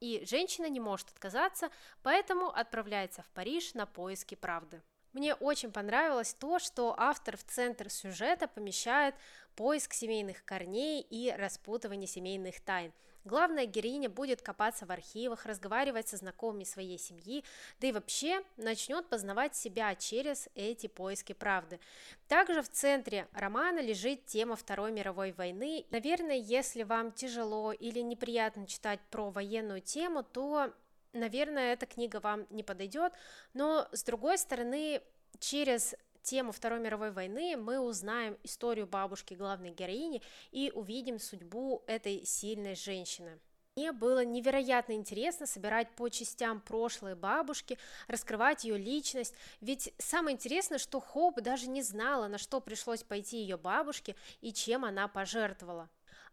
И 0.00 0.22
женщина 0.26 0.68
не 0.68 0.80
может 0.80 1.08
отказаться, 1.08 1.70
поэтому 2.02 2.48
отправляется 2.48 3.22
в 3.22 3.30
Париж 3.30 3.72
на 3.74 3.86
поиски 3.86 4.34
правды. 4.34 4.82
Мне 5.12 5.34
очень 5.34 5.72
понравилось 5.72 6.34
то, 6.34 6.58
что 6.58 6.94
автор 6.96 7.36
в 7.36 7.42
центр 7.44 7.90
сюжета 7.90 8.46
помещает 8.46 9.14
поиск 9.56 9.92
семейных 9.92 10.44
корней 10.44 11.00
и 11.00 11.32
распутывание 11.36 12.06
семейных 12.06 12.60
тайн. 12.60 12.92
Главная 13.24 13.66
героиня 13.66 14.08
будет 14.08 14.40
копаться 14.40 14.86
в 14.86 14.90
архивах, 14.90 15.44
разговаривать 15.44 16.08
со 16.08 16.16
знакомыми 16.16 16.64
своей 16.64 16.98
семьи, 16.98 17.44
да 17.78 17.88
и 17.88 17.92
вообще 17.92 18.42
начнет 18.56 19.08
познавать 19.08 19.54
себя 19.54 19.94
через 19.94 20.48
эти 20.54 20.86
поиски 20.86 21.34
правды. 21.34 21.80
Также 22.28 22.62
в 22.62 22.70
центре 22.70 23.28
романа 23.32 23.80
лежит 23.80 24.24
тема 24.24 24.56
Второй 24.56 24.90
мировой 24.90 25.32
войны. 25.32 25.84
Наверное, 25.90 26.36
если 26.36 26.82
вам 26.82 27.12
тяжело 27.12 27.72
или 27.72 28.00
неприятно 28.00 28.66
читать 28.66 29.00
про 29.10 29.30
военную 29.30 29.82
тему, 29.82 30.22
то 30.22 30.72
наверное, 31.12 31.72
эта 31.72 31.86
книга 31.86 32.20
вам 32.20 32.46
не 32.50 32.62
подойдет, 32.62 33.12
но 33.54 33.88
с 33.92 34.02
другой 34.02 34.38
стороны, 34.38 35.02
через 35.38 35.94
тему 36.22 36.52
Второй 36.52 36.80
мировой 36.80 37.10
войны 37.10 37.56
мы 37.56 37.80
узнаем 37.80 38.38
историю 38.42 38.86
бабушки 38.86 39.34
главной 39.34 39.70
героини 39.70 40.22
и 40.50 40.70
увидим 40.74 41.18
судьбу 41.18 41.82
этой 41.86 42.24
сильной 42.24 42.74
женщины. 42.74 43.38
Мне 43.76 43.92
было 43.92 44.24
невероятно 44.24 44.92
интересно 44.92 45.46
собирать 45.46 45.94
по 45.94 46.08
частям 46.08 46.60
прошлое 46.60 47.14
бабушки, 47.14 47.78
раскрывать 48.08 48.64
ее 48.64 48.76
личность, 48.76 49.34
ведь 49.60 49.94
самое 49.96 50.34
интересное, 50.34 50.78
что 50.78 51.00
Хоп 51.00 51.40
даже 51.40 51.68
не 51.68 51.82
знала, 51.82 52.26
на 52.26 52.36
что 52.36 52.60
пришлось 52.60 53.04
пойти 53.04 53.38
ее 53.38 53.56
бабушке 53.56 54.16
и 54.40 54.52
чем 54.52 54.84
она 54.84 55.08
пожертвовала. 55.08 55.88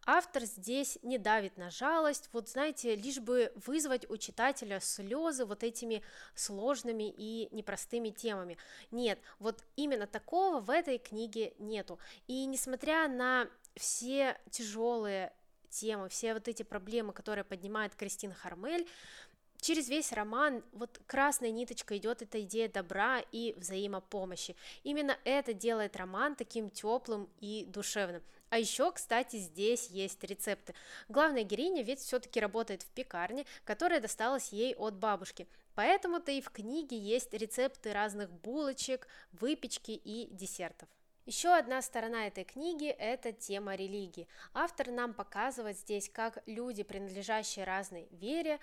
Автор 0.10 0.46
здесь 0.46 0.98
не 1.04 1.18
давит 1.18 1.58
на 1.58 1.70
жалость, 1.70 2.30
вот 2.32 2.48
знаете, 2.48 2.96
лишь 2.96 3.20
бы 3.20 3.52
вызвать 3.66 4.10
у 4.10 4.16
читателя 4.16 4.80
слезы 4.80 5.44
вот 5.44 5.66
этими 5.66 6.02
сложными 6.34 7.14
и 7.18 7.50
непростыми 7.52 8.12
темами. 8.12 8.58
Нет, 8.90 9.20
вот 9.38 9.66
именно 9.76 10.08
такого 10.08 10.62
в 10.62 10.70
этой 10.70 10.98
книге 10.98 11.56
нету. 11.60 12.00
И 12.26 12.46
несмотря 12.46 13.10
на 13.10 13.50
все 13.76 14.40
тяжелые 14.50 15.34
темы, 15.70 16.08
все 16.08 16.34
вот 16.34 16.48
эти 16.48 16.64
проблемы, 16.64 17.12
которые 17.12 17.44
поднимает 17.44 17.94
Кристина 17.94 18.34
Хармель, 18.34 18.88
через 19.60 19.90
весь 19.90 20.14
роман 20.14 20.64
вот 20.72 21.02
красной 21.06 21.52
ниточкой 21.52 21.98
идет 21.98 22.22
эта 22.22 22.42
идея 22.44 22.70
добра 22.70 23.20
и 23.34 23.54
взаимопомощи. 23.58 24.56
Именно 24.84 25.18
это 25.26 25.52
делает 25.52 25.98
роман 25.98 26.38
таким 26.38 26.70
теплым 26.70 27.30
и 27.42 27.66
душевным. 27.68 28.24
А 28.50 28.60
еще, 28.60 28.92
кстати, 28.92 29.38
здесь 29.38 29.90
есть 29.90 30.24
рецепты. 30.24 30.74
Главная 31.10 31.44
героиня 31.44 31.84
ведь 31.84 32.00
все-таки 32.00 32.40
работает 32.40 32.84
в 32.84 32.88
пекарне, 32.88 33.46
которая 33.66 34.00
досталась 34.00 34.54
ей 34.54 34.74
от 34.76 34.96
бабушки. 34.96 35.48
Поэтому-то 35.76 36.32
и 36.32 36.42
в 36.42 36.50
книге 36.50 36.98
есть 36.98 37.34
рецепты 37.34 37.94
разных 37.94 38.32
булочек, 38.32 39.08
выпечки 39.34 39.92
и 39.92 40.28
десертов. 40.32 40.88
Еще 41.26 41.50
одна 41.50 41.82
сторона 41.82 42.28
этой 42.28 42.46
книги– 42.46 42.88
это 43.00 43.34
тема 43.34 43.76
религии. 43.76 44.30
Автор 44.54 44.92
нам 44.92 45.14
показывает 45.14 45.78
здесь, 45.78 46.10
как 46.10 46.42
люди, 46.46 46.84
принадлежащие 46.84 47.66
разной 47.66 48.08
вере, 48.12 48.60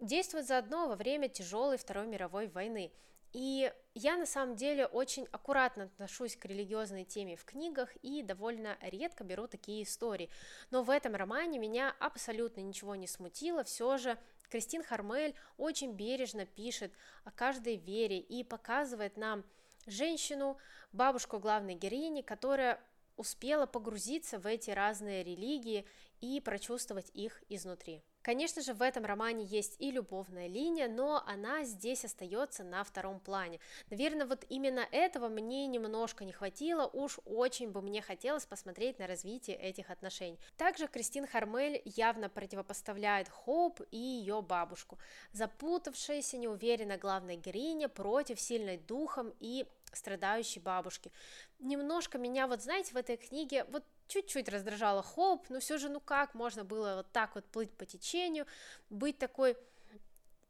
действуют 0.00 0.46
заодно 0.46 0.88
во 0.88 0.96
время 0.96 1.28
тяжелой 1.28 1.76
Второй 1.76 2.06
мировой 2.06 2.46
войны. 2.46 2.90
И 3.32 3.72
я 3.94 4.16
на 4.16 4.26
самом 4.26 4.56
деле 4.56 4.86
очень 4.86 5.26
аккуратно 5.32 5.84
отношусь 5.84 6.36
к 6.36 6.44
религиозной 6.46 7.04
теме 7.04 7.36
в 7.36 7.44
книгах 7.44 7.94
и 7.96 8.22
довольно 8.22 8.78
редко 8.80 9.24
беру 9.24 9.46
такие 9.46 9.82
истории. 9.82 10.30
Но 10.70 10.82
в 10.82 10.90
этом 10.90 11.14
романе 11.14 11.58
меня 11.58 11.94
абсолютно 12.00 12.60
ничего 12.60 12.94
не 12.94 13.06
смутило, 13.06 13.64
все 13.64 13.98
же 13.98 14.18
Кристин 14.48 14.82
Хармель 14.82 15.34
очень 15.58 15.92
бережно 15.92 16.46
пишет 16.46 16.92
о 17.24 17.30
каждой 17.30 17.76
вере 17.76 18.18
и 18.18 18.42
показывает 18.44 19.16
нам 19.16 19.44
женщину, 19.86 20.56
бабушку 20.92 21.38
главной 21.38 21.74
героини, 21.74 22.22
которая 22.22 22.80
успела 23.16 23.66
погрузиться 23.66 24.38
в 24.38 24.46
эти 24.46 24.70
разные 24.70 25.22
религии 25.22 25.86
и 26.20 26.40
прочувствовать 26.40 27.10
их 27.14 27.42
изнутри. 27.48 28.02
Конечно 28.22 28.62
же, 28.62 28.74
в 28.74 28.82
этом 28.82 29.04
романе 29.04 29.44
есть 29.44 29.76
и 29.78 29.90
любовная 29.90 30.48
линия, 30.48 30.88
но 30.88 31.22
она 31.26 31.64
здесь 31.64 32.04
остается 32.04 32.64
на 32.64 32.84
втором 32.84 33.20
плане. 33.20 33.60
Наверное, 33.90 34.26
вот 34.26 34.44
именно 34.48 34.86
этого 34.90 35.28
мне 35.28 35.66
немножко 35.66 36.24
не 36.24 36.32
хватило, 36.32 36.86
уж 36.92 37.20
очень 37.24 37.70
бы 37.70 37.80
мне 37.80 38.02
хотелось 38.02 38.44
посмотреть 38.44 38.98
на 38.98 39.06
развитие 39.06 39.56
этих 39.56 39.90
отношений. 39.90 40.38
Также 40.56 40.88
Кристин 40.88 41.26
Хармель 41.26 41.80
явно 41.84 42.28
противопоставляет 42.28 43.28
Хоуп 43.28 43.80
и 43.90 43.96
ее 43.96 44.42
бабушку. 44.42 44.98
Запутавшаяся, 45.32 46.38
неуверенно 46.38 46.98
главная 46.98 47.36
героиня 47.36 47.88
против 47.88 48.40
сильной 48.40 48.78
духом 48.78 49.32
и 49.40 49.66
страдающей 49.96 50.60
бабушки. 50.60 51.12
Немножко 51.58 52.18
меня, 52.18 52.46
вот 52.46 52.62
знаете, 52.62 52.92
в 52.92 52.96
этой 52.96 53.16
книге 53.16 53.64
вот 53.64 53.84
чуть-чуть 54.08 54.48
раздражала 54.48 55.02
Хоуп, 55.02 55.48
но 55.50 55.60
все 55.60 55.78
же, 55.78 55.88
ну 55.88 56.00
как 56.00 56.34
можно 56.34 56.64
было 56.64 56.96
вот 56.96 57.12
так 57.12 57.34
вот 57.34 57.44
плыть 57.46 57.72
по 57.72 57.86
течению, 57.86 58.46
быть 58.90 59.18
такой 59.18 59.56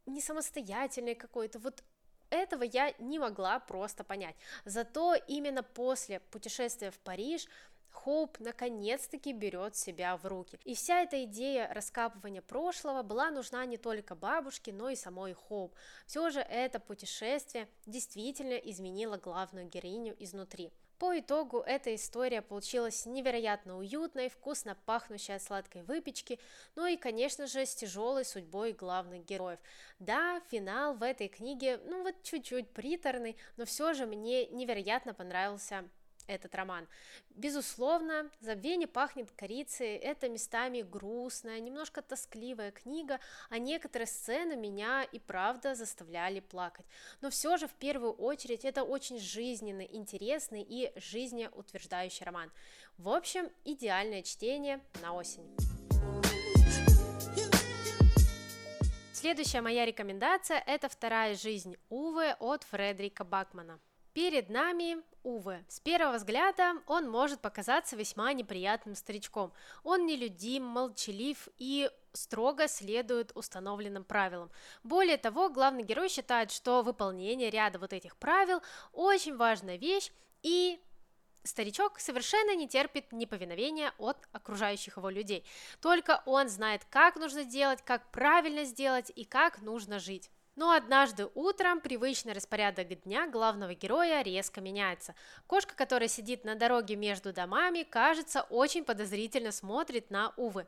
не 0.06 0.20
самостоятельной 0.20 1.14
какой-то, 1.14 1.58
вот 1.58 1.82
этого 2.30 2.62
я 2.62 2.94
не 2.98 3.18
могла 3.18 3.58
просто 3.58 4.04
понять. 4.04 4.36
Зато 4.64 5.14
именно 5.14 5.62
после 5.62 6.20
путешествия 6.20 6.90
в 6.90 6.98
Париж 7.00 7.46
Хоуп 7.90 8.38
наконец-таки 8.40 9.32
берет 9.32 9.76
себя 9.76 10.16
в 10.16 10.26
руки. 10.26 10.58
И 10.64 10.74
вся 10.74 11.02
эта 11.02 11.24
идея 11.24 11.72
раскапывания 11.72 12.42
прошлого 12.42 13.02
была 13.02 13.30
нужна 13.30 13.64
не 13.66 13.76
только 13.76 14.14
бабушке, 14.14 14.72
но 14.72 14.88
и 14.88 14.96
самой 14.96 15.34
Хоуп. 15.34 15.74
Все 16.06 16.30
же 16.30 16.40
это 16.40 16.80
путешествие 16.80 17.68
действительно 17.86 18.54
изменило 18.54 19.16
главную 19.16 19.66
героиню 19.66 20.16
изнутри. 20.18 20.70
По 20.98 21.16
итогу 21.16 21.60
эта 21.60 21.94
история 21.94 22.42
получилась 22.42 23.06
невероятно 23.06 23.78
уютной, 23.78 24.28
вкусно 24.28 24.76
пахнущей 24.84 25.36
от 25.36 25.42
сладкой 25.42 25.82
выпечки, 25.84 26.40
ну 26.74 26.86
и, 26.86 26.96
конечно 26.96 27.46
же, 27.46 27.64
с 27.64 27.74
тяжелой 27.76 28.24
судьбой 28.24 28.72
главных 28.72 29.24
героев. 29.24 29.60
Да, 30.00 30.42
финал 30.50 30.94
в 30.94 31.04
этой 31.04 31.28
книге, 31.28 31.78
ну 31.84 32.02
вот 32.02 32.16
чуть-чуть 32.24 32.70
приторный, 32.70 33.36
но 33.56 33.64
все 33.64 33.94
же 33.94 34.06
мне 34.06 34.46
невероятно 34.46 35.14
понравился 35.14 35.88
этот 36.28 36.54
роман. 36.54 36.86
Безусловно, 37.30 38.30
«Забвение 38.40 38.86
пахнет 38.86 39.32
корицей»— 39.32 39.96
это 39.96 40.28
местами 40.28 40.82
грустная, 40.82 41.58
немножко 41.58 42.02
тоскливая 42.02 42.70
книга, 42.70 43.18
а 43.50 43.58
некоторые 43.58 44.06
сцены 44.06 44.54
меня 44.54 45.02
и 45.02 45.18
правда 45.18 45.74
заставляли 45.74 46.40
плакать. 46.40 46.86
Но 47.20 47.30
все 47.30 47.56
же, 47.56 47.66
в 47.66 47.74
первую 47.74 48.12
очередь, 48.12 48.64
это 48.64 48.84
очень 48.84 49.18
жизненный, 49.18 49.88
интересный 49.90 50.62
и 50.62 50.92
жизнеутверждающий 50.96 52.24
роман. 52.24 52.52
В 52.96 53.08
общем, 53.08 53.50
идеальное 53.64 54.22
чтение 54.22 54.80
на 55.02 55.14
осень. 55.14 55.44
Следующая 59.12 59.62
моя 59.62 59.84
рекомендация– 59.84 60.62
это 60.66 60.88
«Вторая 60.88 61.34
жизнь 61.34 61.76
Увы» 61.88 62.36
от 62.38 62.62
Фредерика 62.62 63.24
Бакмана. 63.24 63.80
Перед 64.12 64.48
нами 64.48 64.98
Уве. 65.28 65.62
С 65.68 65.78
первого 65.80 66.16
взгляда 66.16 66.76
он 66.86 67.06
может 67.06 67.40
показаться 67.40 67.96
весьма 67.96 68.32
неприятным 68.32 68.94
старичком. 68.94 69.52
Он 69.84 70.06
нелюдим, 70.06 70.64
молчалив 70.64 71.48
и 71.58 71.90
строго 72.14 72.66
следует 72.66 73.32
установленным 73.34 74.04
правилам. 74.04 74.50
Более 74.84 75.18
того, 75.18 75.50
главный 75.50 75.82
герой 75.82 76.08
считает, 76.08 76.50
что 76.50 76.82
выполнение 76.82 77.50
ряда 77.50 77.78
вот 77.78 77.92
этих 77.92 78.16
правил 78.16 78.62
очень 78.94 79.36
важная 79.36 79.76
вещь 79.76 80.10
и 80.42 80.80
Старичок 81.44 81.98
совершенно 81.98 82.56
не 82.56 82.66
терпит 82.66 83.12
неповиновения 83.12 83.92
от 83.98 84.16
окружающих 84.32 84.96
его 84.96 85.08
людей. 85.08 85.44
Только 85.80 86.22
он 86.26 86.48
знает, 86.48 86.84
как 86.90 87.16
нужно 87.16 87.44
делать, 87.44 87.80
как 87.84 88.10
правильно 88.10 88.64
сделать 88.64 89.12
и 89.14 89.24
как 89.24 89.60
нужно 89.60 89.98
жить. 89.98 90.30
Но 90.58 90.72
однажды 90.72 91.30
утром 91.36 91.80
привычный 91.80 92.32
распорядок 92.32 92.88
дня 93.04 93.28
главного 93.28 93.74
героя 93.74 94.22
резко 94.22 94.60
меняется. 94.60 95.14
Кошка, 95.46 95.76
которая 95.76 96.08
сидит 96.08 96.42
на 96.42 96.56
дороге 96.56 96.96
между 96.96 97.32
домами, 97.32 97.84
кажется, 97.84 98.42
очень 98.50 98.82
подозрительно 98.82 99.52
смотрит 99.52 100.10
на 100.10 100.32
Увы 100.36 100.66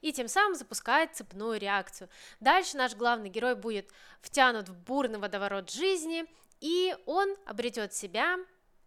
и 0.00 0.12
тем 0.12 0.28
самым 0.28 0.54
запускает 0.54 1.16
цепную 1.16 1.58
реакцию. 1.58 2.08
Дальше 2.38 2.76
наш 2.76 2.94
главный 2.94 3.30
герой 3.30 3.56
будет 3.56 3.90
втянут 4.20 4.68
в 4.68 4.76
бурный 4.84 5.18
водоворот 5.18 5.72
жизни, 5.72 6.24
и 6.60 6.94
он 7.04 7.34
обретет 7.44 7.92
себя 7.92 8.38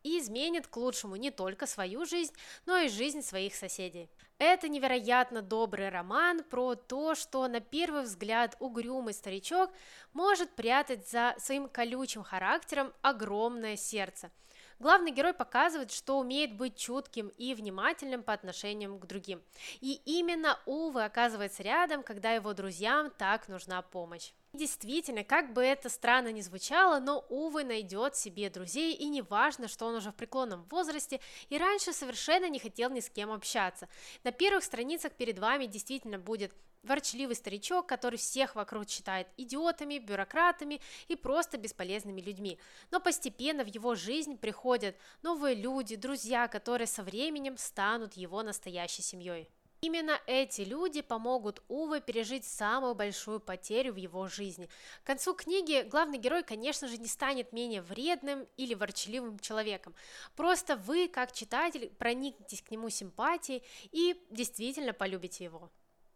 и 0.04 0.20
изменит 0.20 0.68
к 0.68 0.78
лучшему 0.78 1.18
не 1.18 1.32
только 1.32 1.68
свою 1.68 2.06
жизнь, 2.06 2.34
но 2.66 2.78
и 2.78 2.88
жизнь 2.88 3.24
своих 3.24 3.56
соседей. 3.56 4.10
Это 4.38 4.68
невероятно 4.68 5.42
добрый 5.42 5.88
роман 5.88 6.44
про 6.44 6.76
то, 6.76 7.16
что 7.16 7.48
на 7.48 7.62
первый 7.62 8.04
взгляд 8.04 8.58
угрюмый 8.60 9.14
старичок 9.14 9.72
может 10.12 10.50
прятать 10.56 11.10
за 11.10 11.36
своим 11.38 11.70
колючим 11.70 12.22
характером 12.22 12.92
огромное 13.02 13.78
сердце. 13.78 14.32
Главный 14.78 15.12
герой 15.12 15.34
показывает, 15.34 15.90
что 15.90 16.20
умеет 16.20 16.54
быть 16.54 16.76
чутким 16.76 17.30
и 17.38 17.54
внимательным 17.54 18.24
по 18.24 18.34
отношению 18.34 18.98
к 18.98 19.06
другим. 19.06 19.42
И 19.80 20.02
именно 20.04 20.60
Увы 20.66 21.06
оказывается 21.06 21.64
рядом, 21.64 22.04
когда 22.04 22.34
его 22.34 22.54
друзьям 22.54 23.12
так 23.12 23.48
нужна 23.48 23.82
помощь. 23.82 24.34
Действительно, 24.56 25.24
как 25.24 25.54
бы 25.54 25.64
это 25.64 25.90
странно 25.90 26.32
ни 26.32 26.42
звучало, 26.42 27.00
но 27.00 27.26
Увы 27.30 27.64
найдет 27.64 28.16
себе 28.16 28.50
друзей, 28.50 28.94
и 28.94 29.08
не 29.08 29.22
важно, 29.22 29.68
что 29.68 29.86
он 29.86 29.96
уже 29.96 30.12
в 30.12 30.16
преклонном 30.16 30.66
возрасте 30.72 31.20
и 31.50 31.58
раньше 31.58 31.92
совершенно 31.92 32.48
не 32.48 32.60
хотел 32.60 32.90
ни 32.90 33.02
с 33.02 33.10
кем 33.10 33.32
общаться. 33.32 33.90
На 34.24 34.32
первых 34.32 34.64
страницах 34.64 35.14
перед 35.14 35.40
вами 35.40 35.66
действительно 35.66 36.20
будет 36.20 36.54
ворчливый 36.84 37.36
старичок, 37.36 37.88
который 37.88 38.18
всех 38.18 38.56
вокруг 38.56 38.88
считает 38.90 39.28
идиотами, 39.38 39.98
бюрократами 39.98 40.80
и 41.08 41.16
просто 41.16 41.58
бесполезными 41.58 42.22
людьми. 42.22 42.58
Но 42.92 43.00
постепенно 43.00 43.64
в 43.64 43.68
его 43.68 43.96
жизнь 43.96 44.38
приходят 44.38 44.96
новые 45.22 45.56
люди, 45.56 45.96
друзья, 45.96 46.48
которые 46.48 46.88
со 46.88 47.04
временем 47.04 47.58
станут 47.58 48.14
его 48.14 48.42
настоящей 48.44 49.02
семьей. 49.02 49.50
Именно 49.82 50.20
эти 50.26 50.62
люди 50.62 51.02
помогут 51.02 51.62
Уве 51.68 52.02
пережить 52.02 52.46
самую 52.46 52.96
большую 52.96 53.40
потерю 53.40 53.94
в 53.94 53.98
его 53.98 54.28
жизни. 54.28 54.70
К 55.04 55.08
концу 55.08 55.34
книги 55.34 55.84
главный 55.84 56.18
герой, 56.18 56.44
конечно 56.44 56.88
же, 56.88 56.98
не 56.98 57.08
станет 57.08 57.54
менее 57.54 57.82
вредным 57.82 58.48
или 58.58 58.74
ворчливым 58.74 59.40
человеком. 59.40 59.94
Просто 60.36 60.76
вы, 60.76 61.08
как 61.08 61.32
читатель, 61.32 61.90
проникнетесь 61.98 62.62
к 62.62 62.72
нему 62.72 62.90
симпатией 62.90 63.64
и 63.92 64.20
действительно 64.32 64.94
полюбите 64.94 65.44
его. 65.44 65.70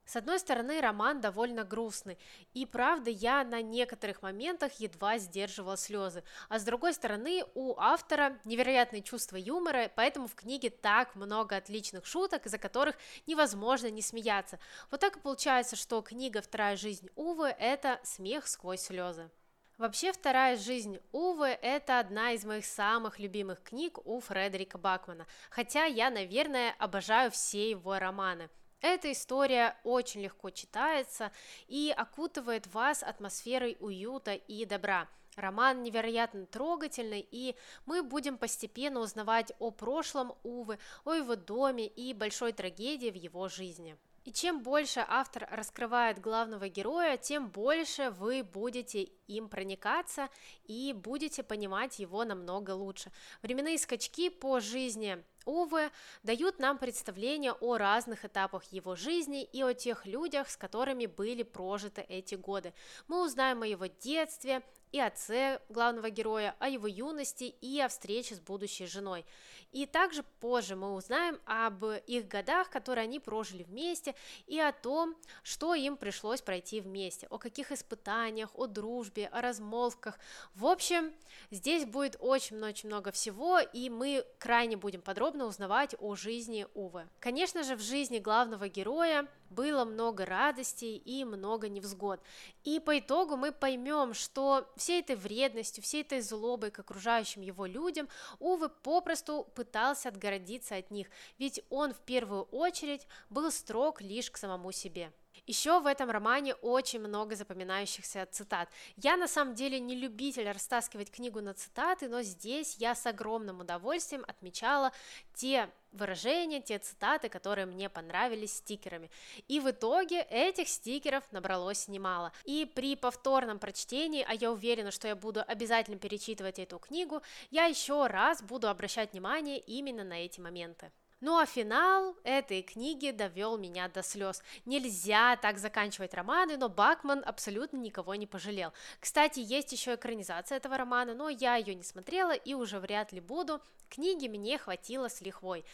С 0.09 0.15
одной 0.15 0.39
стороны, 0.39 0.81
роман 0.81 1.21
довольно 1.21 1.63
грустный, 1.63 2.17
и 2.55 2.65
правда 2.65 3.11
я 3.11 3.43
на 3.43 3.61
некоторых 3.61 4.23
моментах 4.23 4.71
едва 4.79 5.19
сдерживала 5.19 5.77
слезы, 5.77 6.23
а 6.47 6.57
с 6.57 6.63
другой 6.63 6.95
стороны, 6.95 7.43
у 7.53 7.75
автора 7.77 8.39
невероятное 8.43 9.01
чувство 9.01 9.35
юмора, 9.35 9.91
поэтому 9.95 10.25
в 10.25 10.33
книге 10.33 10.71
так 10.71 11.13
много 11.13 11.55
отличных 11.57 12.07
шуток, 12.07 12.47
из-за 12.47 12.57
которых 12.57 12.95
невозможно 13.27 13.91
не 13.91 14.01
смеяться. 14.01 14.57
Вот 14.89 14.99
так 14.99 15.17
и 15.17 15.19
получается, 15.19 15.75
что 15.75 16.01
книга 16.01 16.41
«Вторая 16.41 16.75
жизнь 16.75 17.07
Увы»– 17.15 17.55
это 17.59 17.99
смех 18.03 18.47
сквозь 18.47 18.81
слезы. 18.81 19.29
Вообще, 19.77 20.11
«Вторая 20.11 20.57
жизнь 20.57 20.97
Увы»– 21.11 21.49
это 21.61 21.99
одна 21.99 22.31
из 22.31 22.43
моих 22.45 22.65
самых 22.65 23.19
любимых 23.19 23.61
книг 23.61 23.99
у 24.07 24.19
Фредерика 24.21 24.79
Бакмана, 24.79 25.27
хотя 25.51 25.85
я, 25.85 26.09
наверное, 26.09 26.73
обожаю 26.79 27.29
все 27.29 27.69
его 27.69 27.99
романы– 27.99 28.49
эта 28.81 29.11
история 29.11 29.75
очень 29.83 30.21
легко 30.21 30.49
читается 30.49 31.31
и 31.67 31.93
окутывает 31.95 32.67
вас 32.67 33.03
атмосферой 33.03 33.77
уюта 33.79 34.33
и 34.33 34.65
добра. 34.65 35.07
Роман 35.35 35.83
невероятно 35.83 36.45
трогательный, 36.45 37.25
и 37.31 37.55
мы 37.85 38.03
будем 38.03 38.37
постепенно 38.37 38.99
узнавать 38.99 39.53
о 39.59 39.71
прошлом 39.71 40.33
Увы, 40.43 40.79
о 41.05 41.13
его 41.13 41.35
доме 41.35 41.87
и 41.87 42.13
большой 42.13 42.51
трагедии 42.51 43.09
в 43.09 43.15
его 43.15 43.47
жизни. 43.47 43.97
И 44.25 44.31
чем 44.31 44.61
больше 44.61 45.03
автор 45.07 45.47
раскрывает 45.49 46.19
главного 46.19 46.67
героя, 46.67 47.17
тем 47.17 47.49
больше 47.49 48.11
вы 48.11 48.43
будете 48.43 49.03
им 49.27 49.47
проникаться 49.47 50.29
и 50.65 50.93
будете 50.93 51.41
понимать 51.41 51.99
его 51.99 52.25
намного 52.25 52.71
лучше. 52.71 53.11
Временные 53.41 53.79
скачки 53.79 54.29
по 54.29 54.59
жизни 54.59 55.23
Увы 55.49 55.89
дают 56.21 56.59
нам 56.59 56.77
представление 56.77 57.53
о 57.53 57.77
разных 57.77 58.23
этапах 58.23 58.63
его 58.65 58.95
жизни 58.95 59.43
и 59.43 59.63
о 59.63 59.73
тех 59.73 60.05
людях, 60.05 60.47
с 60.47 60.55
которыми 60.55 61.07
были 61.07 61.41
прожиты 61.41 62.01
эти 62.01 62.35
годы. 62.35 62.71
Мы 63.07 63.25
узнаем 63.25 63.63
о 63.63 63.67
его 63.67 63.87
детстве, 63.87 64.61
и 64.91 64.99
отце 64.99 65.61
главного 65.69 66.09
героя, 66.09 66.55
о 66.59 66.67
его 66.67 66.87
юности 66.87 67.43
и 67.61 67.79
о 67.79 67.87
встрече 67.87 68.35
с 68.35 68.39
будущей 68.39 68.85
женой. 68.85 69.25
И 69.71 69.85
также 69.85 70.23
позже 70.39 70.75
мы 70.75 70.95
узнаем 70.95 71.39
об 71.45 71.85
их 71.85 72.27
годах, 72.27 72.69
которые 72.69 73.03
они 73.03 73.19
прожили 73.19 73.63
вместе, 73.63 74.15
и 74.47 74.59
о 74.59 74.71
том, 74.71 75.15
что 75.43 75.75
им 75.75 75.95
пришлось 75.95 76.41
пройти 76.41 76.81
вместе, 76.81 77.27
о 77.27 77.37
каких 77.37 77.71
испытаниях, 77.71 78.49
о 78.55 78.65
дружбе, 78.65 79.27
о 79.27 79.41
размолвках. 79.41 80.17
В 80.55 80.65
общем, 80.65 81.13
здесь 81.51 81.85
будет 81.85 82.15
очень-очень 82.19 82.89
много 82.89 83.11
всего, 83.11 83.59
и 83.59 83.89
мы 83.89 84.25
крайне 84.39 84.75
будем 84.75 85.01
подробно 85.01 85.45
узнавать 85.45 85.95
о 85.99 86.15
жизни 86.15 86.65
Увы. 86.73 87.07
Конечно 87.19 87.63
же, 87.63 87.75
в 87.75 87.81
жизни 87.81 88.19
главного 88.19 88.67
героя 88.69 89.27
было 89.49 89.85
много 89.85 90.25
радостей 90.25 90.97
и 90.97 91.23
много 91.23 91.69
невзгод. 91.69 92.21
И 92.63 92.79
по 92.79 92.97
итогу 92.99 93.35
мы 93.35 93.51
поймем, 93.51 94.13
что 94.13 94.67
всей 94.75 95.01
этой 95.01 95.15
вредностью, 95.15 95.83
всей 95.83 96.01
этой 96.01 96.21
злобой 96.21 96.71
к 96.71 96.79
окружающим 96.79 97.41
его 97.41 97.65
людям 97.65 98.07
Увы 98.39 98.69
попросту 98.69 99.47
пытался 99.55 100.09
отгородиться 100.09 100.75
от 100.75 100.91
них, 100.91 101.07
ведь 101.37 101.61
он 101.69 101.93
в 101.93 101.99
первую 101.99 102.43
очередь 102.43 103.07
был 103.29 103.51
строг 103.51 104.01
лишь 104.01 104.31
к 104.31 104.37
самому 104.37 104.71
себе. 104.71 105.11
Еще 105.49 105.79
в 105.79 105.87
этом 105.87 106.11
романе 106.11 106.53
очень 106.53 106.99
много 106.99 107.35
запоминающихся 107.35 108.27
цитат. 108.29 108.69
Я 108.97 109.17
на 109.17 109.27
самом 109.27 109.55
деле 109.55 109.79
не 109.79 109.95
любитель 109.95 110.47
растаскивать 110.47 111.09
книгу 111.09 111.41
на 111.41 111.55
цитаты, 111.55 112.07
но 112.07 112.21
здесь 112.21 112.75
я 112.77 112.93
с 112.93 113.03
огромным 113.07 113.61
удовольствием 113.61 114.23
отмечала 114.27 114.91
те 115.33 115.71
выражения, 115.91 116.61
те 116.61 116.77
цитаты, 116.77 117.29
которые 117.29 117.65
мне 117.65 117.89
понравились 117.89 118.57
стикерами. 118.57 119.09
И 119.47 119.59
в 119.59 119.71
итоге 119.71 120.21
этих 120.21 120.69
стикеров 120.69 121.23
набралось 121.31 121.87
немало. 121.87 122.31
И 122.43 122.71
при 122.75 122.95
повторном 122.95 123.57
прочтении, 123.57 124.23
а 124.29 124.35
я 124.35 124.51
уверена, 124.51 124.91
что 124.91 125.07
я 125.07 125.15
буду 125.15 125.43
обязательно 125.47 125.97
перечитывать 125.97 126.59
эту 126.59 126.77
книгу, 126.77 127.23
я 127.49 127.65
еще 127.65 128.05
раз 128.05 128.43
буду 128.43 128.69
обращать 128.69 129.13
внимание 129.13 129.57
именно 129.57 130.03
на 130.03 130.23
эти 130.23 130.39
моменты. 130.39 130.91
Ну 131.21 131.37
а 131.37 131.45
финал 131.45 132.15
этой 132.23 132.61
книги 132.61 133.11
довел 133.11 133.57
меня 133.57 133.89
до 133.89 134.01
слез. 134.01 134.41
Нельзя 134.65 135.35
так 135.35 135.57
заканчивать 135.57 136.13
романы, 136.13 136.55
но 136.55 136.69
Бакман 136.69 137.23
абсолютно 137.25 137.75
никого 137.75 138.15
не 138.15 138.25
пожалел. 138.25 138.71
Кстати, 139.01 139.39
есть 139.41 139.73
еще 139.73 139.95
экранизация 139.95 140.57
этого 140.57 140.77
романа, 140.77 141.13
но 141.13 141.27
я 141.27 141.57
ее 141.57 141.75
не 141.75 141.83
смотрела 141.83 142.31
и 142.31 142.53
уже 142.53 142.79
вряд 142.79 143.11
ли 143.11 143.19
буду. 143.19 143.61
Книги 143.89 144.29
мне 144.29 144.57
хватило 144.57 145.09
с 145.09 145.19
лихвой. 145.19 145.65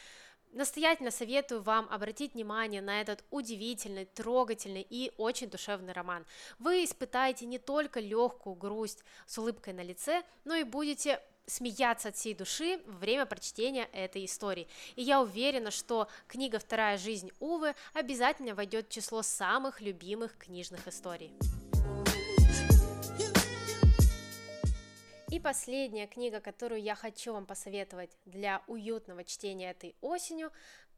Настоятельно 0.52 1.12
советую 1.12 1.62
вам 1.62 1.88
обратить 1.92 2.34
внимание 2.34 2.82
на 2.82 3.02
этот 3.02 3.24
удивительный, 3.30 4.06
трогательный 4.06 4.88
и 4.90 5.12
очень 5.18 5.50
душевный 5.50 5.94
роман. 5.94 6.26
Вы 6.58 6.86
испытаете 6.86 7.46
не 7.46 7.60
только 7.60 8.00
легкую 8.00 8.56
грусть 8.56 9.04
с 9.28 9.38
улыбкой 9.38 9.74
на 9.74 9.84
лице, 9.84 10.24
но 10.44 10.56
и 10.56 10.64
будете 10.64 11.22
смеяться 11.48 12.10
от 12.10 12.16
всей 12.16 12.34
души 12.34 12.82
во 12.86 12.98
время 12.98 13.26
прочтения 13.26 13.86
этой 13.94 14.26
истории. 14.26 14.68
И 14.96 15.02
я 15.02 15.22
уверена, 15.22 15.72
что 15.72 16.08
книга 16.28 16.60
«Вторая 16.60 16.98
жизнь 16.98 17.32
Увы» 17.40 17.76
обязательно 17.94 18.56
войдет 18.56 18.88
в 18.88 18.92
число 18.92 19.22
самых 19.22 19.82
любимых 19.82 20.38
книжных 20.38 20.88
историй. 20.88 21.34
И 25.32 25.40
последняя 25.40 26.08
книга, 26.08 26.40
которую 26.40 26.82
я 26.82 26.96
хочу 26.96 27.34
вам 27.34 27.46
посоветовать 27.46 28.12
для 28.26 28.64
уютного 28.68 29.26
чтения 29.26 29.72
этой 29.72 29.96
осенью, 30.00 30.52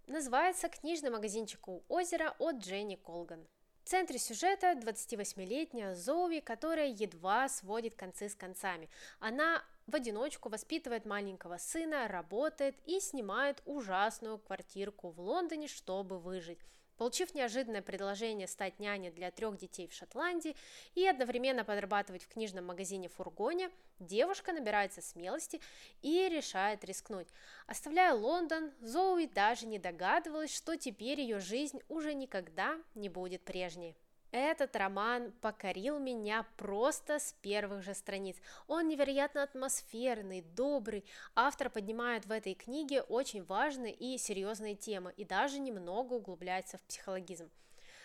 называется 0.05 0.69
«Книжный 0.69 1.09
магазинчик 1.09 1.67
у 1.67 1.83
озера» 1.87 2.35
от 2.37 2.57
Дженни 2.57 2.95
Колган. 2.95 3.47
В 3.83 3.89
центре 3.89 4.19
сюжета 4.19 4.73
28-летняя 4.73 5.95
Зоуи, 5.95 6.41
которая 6.41 6.89
едва 6.89 7.47
сводит 7.47 7.95
концы 7.95 8.29
с 8.29 8.35
концами. 8.35 8.89
Она 9.19 9.63
в 9.87 9.95
одиночку 9.95 10.49
воспитывает 10.49 11.05
маленького 11.05 11.57
сына, 11.57 12.07
работает 12.07 12.75
и 12.85 12.99
снимает 12.99 13.61
ужасную 13.65 14.37
квартирку 14.37 15.09
в 15.09 15.19
Лондоне, 15.19 15.67
чтобы 15.67 16.19
выжить. 16.19 16.59
Получив 16.97 17.35
неожиданное 17.35 17.83
предложение 17.83 18.47
стать 18.47 18.79
няней 18.79 19.11
для 19.11 19.29
трех 19.29 19.55
детей 19.57 19.87
в 19.87 19.93
Шотландии 19.93 20.55
и 20.95 21.07
одновременно 21.07 21.63
подрабатывать 21.63 22.23
в 22.23 22.27
книжном 22.27 22.65
магазине 22.65 23.07
«Фургоне», 23.07 23.69
девушка 23.99 24.51
набирается 24.51 25.03
смелости 25.03 25.61
и 26.01 26.27
решает 26.27 26.83
рискнуть. 26.83 27.27
Оставляя 27.67 28.15
Лондон, 28.15 28.73
Зоуи 28.81 29.27
даже 29.27 29.67
не 29.67 29.77
догадывалась, 29.77 30.55
что 30.55 30.75
теперь 30.75 31.21
ее 31.21 31.39
жизнь 31.39 31.79
уже 31.87 32.15
никогда 32.15 32.79
не 32.95 33.09
будет 33.09 33.43
прежней. 33.43 33.95
Этот 34.31 34.75
роман 34.75 35.31
покорил 35.41 35.99
меня 35.99 36.45
просто 36.57 37.19
с 37.19 37.33
первых 37.41 37.81
же 37.83 37.93
страниц. 37.93 38.35
Он 38.67 38.87
невероятно 38.87 39.41
атмосферный, 39.41 40.41
добрый. 40.41 41.05
Автор 41.33 41.69
поднимает 41.69 42.25
в 42.25 42.31
этой 42.31 42.53
книге 42.53 43.03
очень 43.03 43.43
важные 43.45 43.93
и 43.93 44.17
серьезные 44.17 44.75
темы 44.75 45.13
и 45.15 45.23
даже 45.23 45.59
немного 45.59 46.13
углубляется 46.13 46.77
в 46.77 46.81
психологизм. 46.83 47.49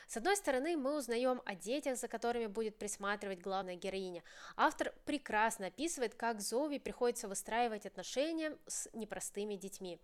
С 0.07 0.17
одной 0.17 0.37
стороны, 0.37 0.77
мы 0.77 0.97
узнаем 0.97 1.41
о 1.45 1.55
детях, 1.55 1.97
за 1.97 2.07
которыми 2.07 2.47
будет 2.47 2.77
присматривать 2.77 3.41
главная 3.41 3.77
героиня. 3.77 4.23
Автор 4.57 4.93
прекрасно 5.07 5.69
описывает, 5.69 6.15
как 6.15 6.41
Зови 6.41 6.79
приходится 6.79 7.29
выстраивать 7.29 7.87
отношения 7.87 8.57
с 8.67 8.89
непростыми 8.93 9.55
детьми. 9.55 9.99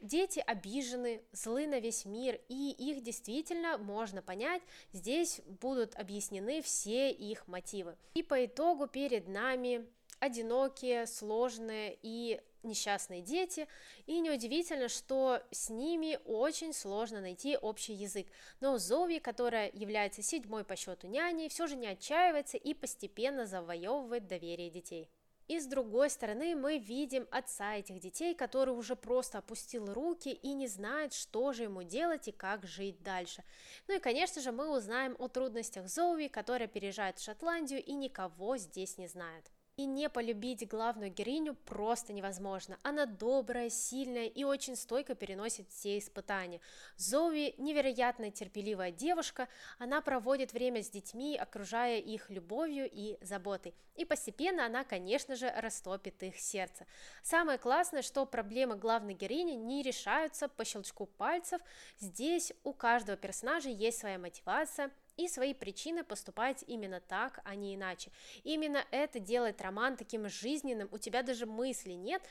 Дети 0.00 0.42
обижены, 0.46 1.22
злы 1.32 1.66
на 1.66 1.78
весь 1.78 2.06
мир, 2.06 2.40
и 2.48 2.70
их 2.70 3.02
действительно 3.02 3.76
можно 3.76 4.22
понять, 4.22 4.62
здесь 4.92 5.42
будут 5.60 5.94
объяснены 5.94 6.62
все 6.62 7.10
их 7.10 7.46
мотивы. 7.46 7.96
И 8.14 8.22
по 8.22 8.44
итогу 8.44 8.86
перед 8.86 9.28
нами 9.28 9.86
одинокие, 10.18 11.06
сложные 11.06 11.98
и 12.02 12.40
несчастные 12.62 13.22
дети, 13.22 13.68
и 14.06 14.20
неудивительно, 14.20 14.88
что 14.88 15.42
с 15.50 15.70
ними 15.70 16.18
очень 16.24 16.72
сложно 16.72 17.20
найти 17.20 17.56
общий 17.56 17.94
язык. 17.94 18.26
Но 18.60 18.78
Зови, 18.78 19.18
которая 19.18 19.70
является 19.72 20.22
седьмой 20.22 20.64
по 20.64 20.76
счету 20.76 21.06
няней, 21.08 21.48
все 21.48 21.66
же 21.66 21.76
не 21.76 21.86
отчаивается 21.86 22.56
и 22.56 22.74
постепенно 22.74 23.46
завоевывает 23.46 24.26
доверие 24.26 24.70
детей. 24.70 25.10
И 25.50 25.58
с 25.58 25.66
другой 25.66 26.10
стороны 26.10 26.54
мы 26.54 26.78
видим 26.78 27.26
отца 27.32 27.74
этих 27.74 27.98
детей, 27.98 28.36
который 28.36 28.72
уже 28.72 28.94
просто 28.94 29.38
опустил 29.38 29.92
руки 29.92 30.28
и 30.28 30.52
не 30.52 30.68
знает, 30.68 31.12
что 31.12 31.52
же 31.52 31.64
ему 31.64 31.82
делать 31.82 32.28
и 32.28 32.30
как 32.30 32.64
жить 32.64 33.02
дальше. 33.02 33.42
Ну 33.88 33.96
и, 33.96 33.98
конечно 33.98 34.40
же, 34.40 34.52
мы 34.52 34.70
узнаем 34.70 35.16
о 35.18 35.26
трудностях 35.26 35.88
Зоуи, 35.88 36.28
которая 36.28 36.68
переезжает 36.68 37.18
в 37.18 37.24
Шотландию 37.24 37.82
и 37.82 37.94
никого 37.94 38.58
здесь 38.58 38.96
не 38.96 39.08
знает. 39.08 39.50
И 39.80 39.86
не 39.86 40.10
полюбить 40.10 40.68
главную 40.68 41.10
героиню 41.10 41.54
просто 41.54 42.12
невозможно. 42.12 42.78
Она 42.82 43.06
добрая, 43.06 43.70
сильная 43.70 44.26
и 44.26 44.44
очень 44.44 44.76
стойко 44.76 45.14
переносит 45.14 45.70
все 45.70 45.96
испытания. 45.96 46.60
Зови 46.98 47.54
невероятно 47.56 48.30
терпеливая 48.30 48.90
девушка, 48.90 49.48
она 49.78 50.02
проводит 50.02 50.52
время 50.52 50.82
с 50.82 50.90
детьми, 50.90 51.34
окружая 51.34 51.98
их 51.98 52.28
любовью 52.28 52.90
и 52.92 53.16
заботой. 53.22 53.74
И 53.96 54.04
постепенно 54.04 54.66
она, 54.66 54.84
конечно 54.84 55.34
же, 55.34 55.50
растопит 55.56 56.22
их 56.22 56.38
сердце. 56.38 56.86
Самое 57.22 57.56
классное, 57.56 58.02
что 58.02 58.26
проблемы 58.26 58.76
главной 58.76 59.14
героини 59.14 59.52
не 59.52 59.82
решаются 59.82 60.48
по 60.48 60.62
щелчку 60.62 61.06
пальцев. 61.06 61.62
Здесь 61.98 62.52
у 62.64 62.74
каждого 62.74 63.16
персонажа 63.16 63.70
есть 63.70 63.98
своя 64.00 64.18
мотивация, 64.18 64.90
и 65.24 65.28
свои 65.28 65.54
причины 65.54 66.04
поступать 66.04 66.64
именно 66.66 67.00
так, 67.00 67.40
а 67.44 67.54
не 67.54 67.74
иначе. 67.74 68.10
Именно 68.44 68.84
это 68.90 69.20
делает 69.20 69.60
роман 69.60 69.96
таким 69.96 70.28
жизненным, 70.28 70.88
у 70.92 70.98
тебя 70.98 71.22
даже 71.22 71.46
мысли 71.46 71.92
нет, 71.92 72.22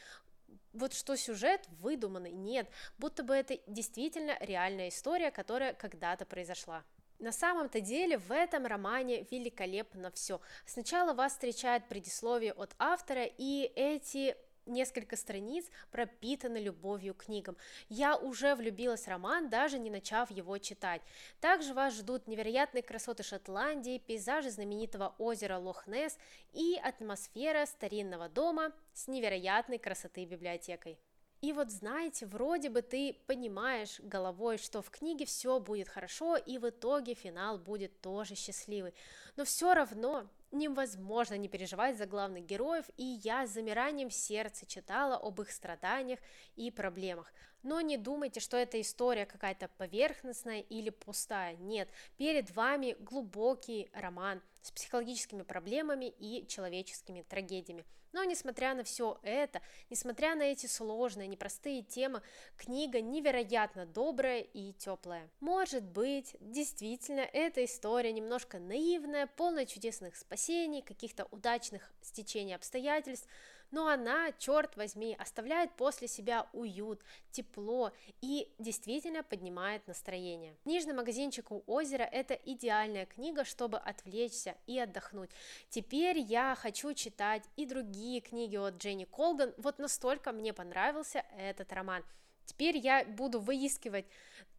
вот 0.73 0.93
что 0.93 1.15
сюжет 1.15 1.67
выдуманный, 1.79 2.31
нет, 2.31 2.69
будто 2.97 3.23
бы 3.23 3.33
это 3.33 3.59
действительно 3.67 4.37
реальная 4.39 4.89
история, 4.89 5.31
которая 5.31 5.73
когда-то 5.73 6.25
произошла. 6.25 6.83
На 7.19 7.33
самом-то 7.33 7.81
деле 7.81 8.17
в 8.17 8.31
этом 8.31 8.65
романе 8.65 9.27
великолепно 9.29 10.09
все. 10.11 10.39
Сначала 10.65 11.13
вас 11.13 11.33
встречает 11.33 11.87
предисловие 11.89 12.53
от 12.53 12.73
автора, 12.79 13.25
и 13.25 13.71
эти 13.75 14.37
несколько 14.69 15.15
страниц 15.15 15.65
пропитаны 15.91 16.57
любовью 16.57 17.13
к 17.13 17.25
книгам. 17.25 17.57
Я 17.89 18.15
уже 18.15 18.55
влюбилась 18.55 19.03
в 19.03 19.07
роман, 19.07 19.49
даже 19.49 19.79
не 19.79 19.89
начав 19.89 20.31
его 20.31 20.57
читать. 20.57 21.01
Также 21.41 21.73
вас 21.73 21.95
ждут 21.95 22.27
невероятные 22.27 22.83
красоты 22.83 23.23
Шотландии, 23.23 24.01
пейзажи 24.05 24.51
знаменитого 24.51 25.15
озера 25.17 25.57
Лохнес 25.57 26.17
и 26.53 26.79
атмосфера 26.81 27.65
старинного 27.65 28.29
дома 28.29 28.71
с 28.93 29.07
невероятной 29.07 29.79
красоты 29.79 30.25
библиотекой. 30.25 30.97
И 31.41 31.53
вот 31.53 31.71
знаете, 31.71 32.25
вроде 32.25 32.69
бы 32.69 32.81
ты 32.81 33.15
понимаешь 33.25 34.01
головой, 34.01 34.57
что 34.57 34.81
в 34.81 34.89
книге 34.89 35.25
все 35.25 35.59
будет 35.59 35.87
хорошо, 35.87 36.35
и 36.35 36.57
в 36.57 36.67
итоге 36.67 37.13
финал 37.13 37.57
будет 37.57 38.01
тоже 38.01 38.35
счастливый. 38.35 38.93
Но 39.37 39.45
все 39.45 39.73
равно 39.73 40.27
невозможно 40.51 41.35
не 41.35 41.47
переживать 41.47 41.97
за 41.97 42.05
главных 42.05 42.45
героев, 42.45 42.85
и 42.97 43.03
я 43.23 43.45
с 43.45 43.51
замиранием 43.51 44.09
сердца 44.09 44.65
читала 44.65 45.15
об 45.15 45.41
их 45.41 45.51
страданиях 45.51 46.19
и 46.55 46.71
проблемах. 46.71 47.31
Но 47.63 47.81
не 47.81 47.97
думайте, 47.97 48.39
что 48.39 48.57
эта 48.57 48.79
история 48.79 49.25
какая-то 49.25 49.67
поверхностная 49.77 50.61
или 50.61 50.89
пустая. 50.89 51.55
Нет, 51.57 51.89
перед 52.17 52.49
вами 52.55 52.95
глубокий 52.99 53.89
роман 53.93 54.41
с 54.61 54.71
психологическими 54.71 55.43
проблемами 55.43 56.13
и 56.19 56.45
человеческими 56.47 57.21
трагедиями. 57.23 57.85
Но 58.11 58.23
несмотря 58.23 58.73
на 58.73 58.83
все 58.83 59.19
это, 59.23 59.61
несмотря 59.89 60.35
на 60.35 60.43
эти 60.43 60.65
сложные, 60.65 61.27
непростые 61.27 61.83
темы, 61.83 62.21
книга 62.57 63.01
невероятно 63.01 63.85
добрая 63.85 64.41
и 64.41 64.73
теплая. 64.73 65.29
Может 65.39 65.83
быть, 65.83 66.35
действительно, 66.39 67.21
эта 67.21 67.63
история 67.65 68.11
немножко 68.11 68.59
наивная, 68.59 69.27
полная 69.27 69.65
чудесных 69.65 70.15
спасений, 70.15 70.81
каких-то 70.81 71.25
удачных 71.31 71.91
стечений 72.01 72.55
обстоятельств, 72.55 73.27
но 73.71 73.87
она, 73.87 74.31
черт 74.33 74.75
возьми, 74.75 75.15
оставляет 75.19 75.71
после 75.73 76.07
себя 76.07 76.47
уют, 76.53 77.01
тепло 77.31 77.91
и 78.21 78.51
действительно 78.59 79.23
поднимает 79.23 79.87
настроение. 79.87 80.55
Книжный 80.63 80.93
магазинчик 80.93 81.51
у 81.51 81.63
озера– 81.67 82.03
это 82.11 82.33
идеальная 82.33 83.05
книга, 83.05 83.45
чтобы 83.45 83.77
отвлечься 83.77 84.55
и 84.67 84.79
отдохнуть. 84.79 85.29
Теперь 85.69 86.19
я 86.19 86.55
хочу 86.55 86.93
читать 86.93 87.43
и 87.55 87.65
другие 87.65 88.21
книги 88.21 88.57
от 88.57 88.77
Дженни 88.77 89.05
Колган, 89.05 89.53
вот 89.57 89.79
настолько 89.79 90.31
мне 90.31 90.53
понравился 90.53 91.25
этот 91.37 91.71
роман. 91.73 92.03
Теперь 92.45 92.77
я 92.77 93.05
буду 93.05 93.39
выискивать 93.39 94.05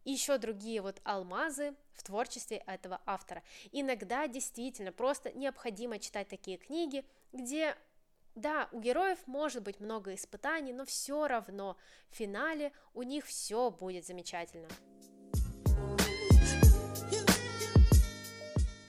еще 0.05 0.37
другие 0.37 0.81
вот 0.81 1.01
алмазы 1.03 1.75
в 1.93 2.03
творчестве 2.03 2.63
этого 2.65 3.01
автора. 3.05 3.43
Иногда 3.71 4.27
действительно 4.27 4.91
просто 4.91 5.31
необходимо 5.33 5.99
читать 5.99 6.27
такие 6.29 6.57
книги, 6.57 7.05
где 7.33 7.75
да, 8.35 8.69
у 8.71 8.79
героев 8.79 9.19
может 9.25 9.63
быть 9.63 9.79
много 9.79 10.13
испытаний, 10.15 10.73
но 10.73 10.85
все 10.85 11.27
равно 11.27 11.77
в 12.09 12.15
финале 12.15 12.71
у 12.93 13.03
них 13.03 13.25
все 13.25 13.71
будет 13.71 14.05
замечательно. 14.05 14.67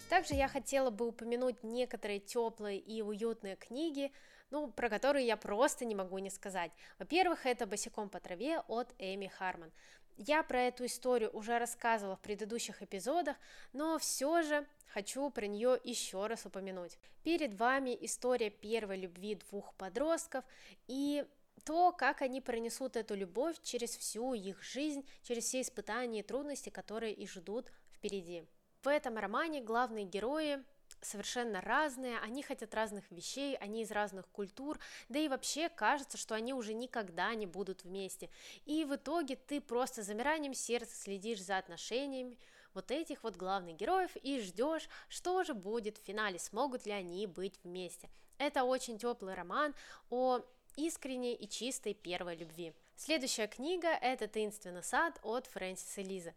Также 0.09 0.35
я 0.35 0.47
хотела 0.47 0.91
бы 0.91 1.09
упомянуть 1.09 1.65
некоторые 1.65 2.21
теплые 2.21 2.79
и 2.79 3.01
уютные 3.01 3.57
книги, 3.57 4.13
ну, 4.51 4.71
про 4.71 4.91
которые 4.91 5.27
я 5.27 5.39
просто 5.39 5.87
не 5.87 5.95
могу 5.95 6.19
не 6.19 6.29
сказать. 6.29 6.71
Во-первых, 6.99 7.47
это 7.47 7.67
«Босиком 7.67 8.11
по 8.11 8.21
траве» 8.21 8.61
от 8.69 8.95
Эми 8.99 9.29
Харман. 9.29 9.73
Я 10.17 10.43
про 10.43 10.63
эту 10.63 10.87
историю 10.87 11.31
уже 11.33 11.59
рассказывала 11.59 12.17
в 12.17 12.21
предыдущих 12.21 12.83
эпизодах, 12.83 13.37
но 13.73 13.99
все 13.99 14.43
же 14.43 14.67
хочу 14.87 15.31
про 15.31 15.47
нее 15.47 15.79
еще 15.83 16.27
раз 16.27 16.45
упомянуть. 16.45 16.99
Перед 17.23 17.55
вами 17.55 17.97
история 18.01 18.51
первой 18.51 18.99
любви 18.99 19.37
двух 19.37 19.75
подростков 19.75 20.45
и 20.87 21.25
то, 21.65 21.93
как 21.93 22.23
они 22.23 22.41
пронесут 22.41 22.97
эту 22.97 23.15
любовь 23.15 23.57
через 23.63 23.97
всю 23.97 24.35
их 24.35 24.63
жизнь, 24.63 25.07
через 25.23 25.45
все 25.45 25.61
испытания 25.61 26.21
и 26.21 26.25
трудности, 26.25 26.71
которые 26.71 27.15
их 27.15 27.31
ждут 27.31 27.71
впереди. 27.93 28.45
В 28.83 28.89
этом 28.89 29.17
романе 29.17 29.61
главные 29.61 30.05
герои 30.05 30.63
совершенно 31.03 31.61
разные, 31.61 32.19
они 32.19 32.43
хотят 32.43 32.75
разных 32.75 33.11
вещей, 33.11 33.57
они 33.57 33.83
из 33.83 33.91
разных 33.91 34.29
культур, 34.29 34.79
да 35.09 35.19
и 35.19 35.29
вообще 35.29 35.69
кажется, 35.69 36.17
что 36.17 36.35
они 36.35 36.55
уже 36.55 36.75
никогда 36.75 37.35
не 37.35 37.47
будут 37.47 37.85
вместе. 37.85 38.31
И 38.65 38.85
в 38.85 38.95
итоге 38.97 39.37
ты 39.37 39.61
просто 39.61 40.03
замиранием 40.03 40.55
сердца 40.55 40.97
следишь 40.97 41.43
за 41.43 41.59
отношениями 41.59 42.39
вот 42.75 42.91
этих 42.91 43.23
вот 43.23 43.37
главных 43.37 43.77
героев 43.77 44.11
и 44.23 44.41
ждешь, 44.41 44.89
что 45.09 45.43
же 45.45 45.55
будет 45.55 45.99
в 45.99 46.05
финале, 46.05 46.39
смогут 46.39 46.87
ли 46.87 46.93
они 46.93 47.27
быть 47.27 47.59
вместе. 47.63 48.09
Это 48.39 48.65
очень 48.65 48.99
теплый 48.99 49.35
роман 49.35 49.75
о 50.11 50.41
искренней 50.77 51.35
и 51.35 51.49
чистой 51.49 51.95
первой 51.95 52.37
любви. 52.37 52.73
Следующая 52.97 53.47
книга– 53.47 53.89
это 54.01 54.27
«Таинственный 54.29 54.83
сад» 54.83 55.19
от 55.23 55.47
Фрэнсиса 55.49 56.03
Лиза. 56.03 56.35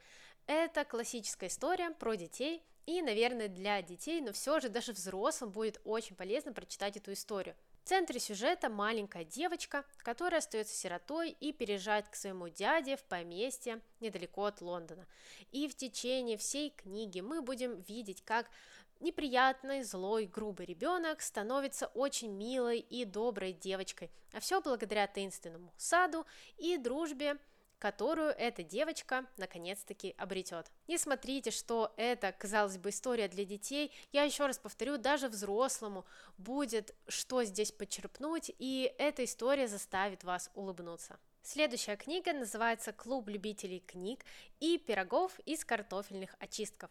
Это 0.48 0.86
классическая 0.86 1.48
история 1.48 1.92
про 1.92 2.16
детей, 2.16 2.62
и, 2.86 3.02
наверное, 3.02 3.48
для 3.48 3.82
детей, 3.82 4.22
но 4.22 4.32
все 4.32 4.60
же 4.60 4.70
даже 4.70 4.94
взрослым 4.94 5.52
будет 5.52 5.82
очень 5.84 6.16
полезно 6.16 6.54
прочитать 6.54 6.98
эту 6.98 7.14
историю. 7.14 7.56
В 7.84 7.88
центре 7.88 8.20
сюжета 8.20 8.70
маленькая 8.70 9.24
девочка, 9.24 9.86
которая 9.98 10.40
остается 10.40 10.76
сиротой 10.76 11.30
и 11.40 11.54
переезжает 11.54 12.10
к 12.10 12.16
своему 12.16 12.50
дяде 12.50 12.98
в 12.98 13.04
поместье 13.04 13.82
недалеко 14.00 14.46
от 14.46 14.62
Лондона. 14.62 15.06
И 15.52 15.68
в 15.68 15.76
течение 15.76 16.38
всей 16.38 16.72
книги 16.72 17.20
мы 17.22 17.42
будем 17.42 17.82
видеть, 17.82 18.24
как 18.24 18.50
неприятный, 19.00 19.84
злой, 19.84 20.26
грубый 20.26 20.66
ребенок 20.66 21.22
становится 21.22 21.88
очень 21.88 22.32
милой 22.32 22.80
и 22.80 23.06
доброй 23.06 23.54
девочкой, 23.54 24.10
а 24.34 24.40
все 24.40 24.62
благодаря 24.62 25.08
таинственному 25.08 25.72
саду 25.78 26.26
и 26.58 26.78
дружбе 26.78 27.38
которую 27.86 28.30
эта 28.30 28.64
девочка 28.64 29.28
наконец-таки 29.38 30.16
обретет. 30.18 30.72
Не 30.88 30.98
смотрите, 30.98 31.52
что 31.52 31.94
это, 31.98 32.32
казалось 32.32 32.80
бы, 32.80 32.90
история 32.90 33.28
для 33.28 33.46
детей. 33.46 33.92
Я 34.12 34.24
еще 34.24 34.48
раз 34.48 34.58
повторю, 34.58 34.98
даже 34.98 35.28
взрослому 35.28 36.04
будет 36.40 36.96
что 37.08 37.44
здесь 37.44 37.72
почерпнуть, 37.72 38.50
и 38.58 38.92
эта 38.98 39.24
история 39.24 39.68
заставит 39.68 40.24
вас 40.24 40.50
улыбнуться. 40.56 41.20
Следующая 41.44 41.96
книга 41.96 42.34
называется 42.34 42.92
«Клуб 42.92 43.28
любителей 43.28 43.82
книг 43.82 44.26
и 44.60 44.80
пирогов 44.80 45.40
из 45.46 45.64
картофельных 45.64 46.36
очистков». 46.40 46.90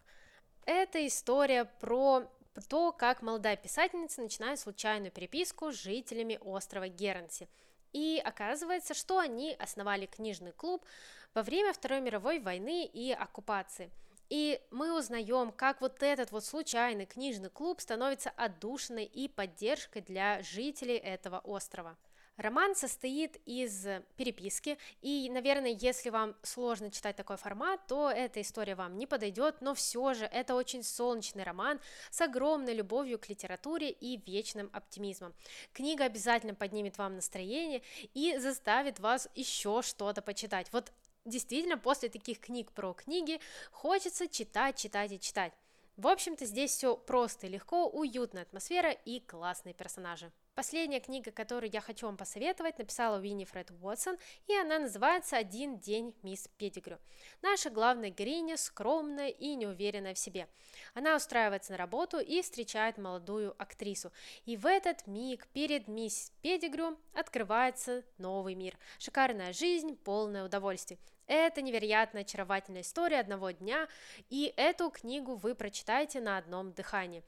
Это 0.65 1.05
история 1.05 1.65
про 1.65 2.23
то, 2.69 2.93
как 2.93 3.21
молодая 3.21 3.57
писательница 3.57 4.21
начинает 4.21 4.61
случайную 4.61 5.11
переписку 5.11 5.73
с 5.73 5.75
жителями 5.75 6.39
острова 6.41 6.87
Гернси– 6.87 7.49
и 7.95 8.19
оказывается, 8.19 8.93
что 8.93 9.19
они 9.19 9.55
основали 9.57 10.05
книжный 10.05 10.51
клуб 10.51 10.85
во 11.33 11.43
время 11.43 11.71
Второй 11.71 12.01
мировой 12.01 12.39
войны 12.39 12.85
и 12.85 13.13
оккупации. 13.13 13.89
И 14.29 14.59
мы 14.69 14.97
узнаем, 14.97 15.53
как 15.53 15.79
вот 15.79 16.03
этот 16.03 16.33
вот 16.33 16.43
случайный 16.43 17.05
книжный 17.05 17.49
клуб 17.49 17.79
становится 17.79 18.31
отдушиной 18.31 19.05
и 19.05 19.29
поддержкой 19.29 20.01
для 20.01 20.41
жителей 20.43 20.97
этого 20.97 21.39
острова. 21.39 21.95
Роман 22.37 22.75
состоит 22.75 23.39
из 23.45 23.87
переписки, 24.17 24.77
и, 25.01 25.29
наверное, 25.29 25.71
если 25.71 26.09
вам 26.09 26.35
сложно 26.43 26.91
читать 26.91 27.15
такой 27.15 27.37
формат, 27.37 27.87
то 27.87 28.09
эта 28.09 28.41
история 28.41 28.75
вам 28.75 28.97
не 28.97 29.07
подойдет, 29.07 29.61
но 29.61 29.73
все 29.73 30.13
же 30.13 30.25
это 30.25 30.53
очень 30.55 30.83
солнечный 30.83 31.43
роман 31.43 31.79
с 32.11 32.19
огромной 32.19 32.73
любовью 32.73 33.19
к 33.19 33.29
литературе 33.29 33.89
и 33.89 34.17
вечным 34.17 34.69
оптимизмом. 34.73 35.33
Книга 35.71 36.03
обязательно 36.03 36.55
поднимет 36.55 36.97
вам 36.97 37.15
настроение 37.15 37.81
и 38.13 38.37
заставит 38.37 38.99
вас 38.99 39.29
еще 39.33 39.81
что-то 39.81 40.21
почитать. 40.21 40.67
Вот 40.73 40.91
действительно, 41.23 41.77
после 41.77 42.09
таких 42.09 42.39
книг 42.39 42.71
про 42.73 42.93
книги 42.93 43.39
хочется 43.71 44.27
читать, 44.27 44.77
читать 44.77 45.13
и 45.13 45.19
читать. 45.19 45.53
В 45.95 46.07
общем-то, 46.07 46.45
здесь 46.45 46.71
все 46.71 46.97
просто 46.97 47.47
легко, 47.47 47.87
уютная 47.87 48.43
атмосфера 48.43 48.91
и 48.91 49.21
классные 49.21 49.73
персонажи. 49.73 50.33
Последняя 50.55 51.01
книга, 51.01 51.31
которую 51.31 51.69
я 51.69 51.81
хочу 51.81 52.05
вам 52.05 52.15
посоветовать, 52.15 52.79
написала 52.79 53.19
Уиннифред 53.19 53.71
Уотсон, 53.71 54.17
и 54.47 54.55
она 54.55 54.79
называется 54.79 55.35
«Один 55.35 55.79
день 55.79 56.15
мисс 56.23 56.47
Петтигрю». 56.57 56.97
Наша 57.41 57.69
главная 57.69 58.09
героиня 58.09 58.55
скромная 58.55 59.27
и 59.27 59.53
неуверенная 59.55 60.13
в 60.13 60.17
себе. 60.17 60.47
Она 60.93 61.17
устраивается 61.17 61.73
на 61.73 61.77
работу 61.77 62.19
и 62.19 62.41
встречает 62.41 62.97
молодую 62.97 63.53
актрису. 63.61 64.13
И 64.45 64.55
в 64.55 64.65
этот 64.65 65.05
миг 65.07 65.45
перед 65.47 65.89
мисс 65.89 66.31
Петтигрю 66.41 66.97
открывается 67.13 68.05
новый 68.17 68.55
мир. 68.55 68.77
Шикарная 68.97 69.51
жизнь, 69.51 69.97
полное 69.97 70.45
удовольствие. 70.45 71.01
Это 71.27 71.61
невероятно 71.61 72.21
очаровательная 72.21 72.83
история 72.83 73.19
одного 73.19 73.51
дня, 73.51 73.89
и 74.29 74.53
эту 74.55 74.89
книгу 74.89 75.35
вы 75.35 75.53
прочитаете 75.53 76.21
на 76.21 76.37
одном 76.37 76.71
дыхании. 76.71 77.25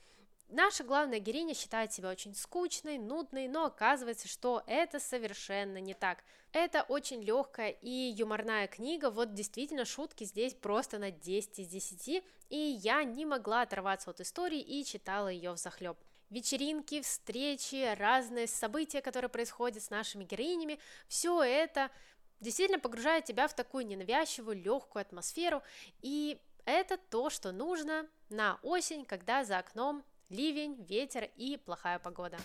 Наша 0.50 0.86
главная 0.86 1.20
героиня 1.20 1.54
считает 1.54 1.92
себя 1.92 2.10
очень 2.10 2.34
скучной, 2.34 2.98
нудной, 2.98 3.50
но 3.50 3.66
оказывается, 3.66 4.30
что 4.30 4.64
это 4.66 4.98
совершенно 4.98 5.80
не 5.80 5.94
так. 5.94 6.24
Это 6.54 6.84
очень 6.84 7.22
легкая 7.22 7.72
и 7.72 8.14
юморная 8.18 8.68
книга, 8.68 9.12
вот 9.12 9.34
действительно 9.34 9.84
шутки 9.84 10.24
здесь 10.24 10.54
просто 10.54 11.00
на 11.00 11.12
10 11.12 11.60
из 11.60 11.68
10, 11.68 12.24
и 12.50 12.58
я 12.58 13.04
не 13.04 13.26
могла 13.26 13.64
оторваться 13.64 14.10
от 14.10 14.22
истории 14.22 14.62
и 14.62 14.86
читала 14.86 15.28
ее 15.28 15.52
в 15.52 15.58
захлеб. 15.58 15.98
Вечеринки, 16.30 17.02
встречи, 17.02 17.94
разные 17.96 18.48
события, 18.48 19.02
которые 19.02 19.30
происходят 19.30 19.84
с 19.84 19.90
нашими 19.90 20.24
героинями, 20.24 20.80
все 21.10 21.44
это 21.44 21.92
действительно 22.40 22.80
погружает 22.80 23.26
тебя 23.26 23.50
в 23.50 23.54
такую 23.54 23.86
ненавязчивую, 23.86 24.62
легкую 24.62 25.02
атмосферу, 25.02 25.62
и 26.02 26.40
это 26.64 26.98
то, 26.98 27.30
что 27.30 27.52
нужно 27.52 28.08
на 28.30 28.60
осень, 28.62 29.04
когда 29.04 29.44
за 29.44 29.58
окном 29.58 30.06
ливень, 30.30 30.84
ветер 30.88 31.30
и 31.36 31.58
плохая 31.58 32.00
погода. 32.00 32.38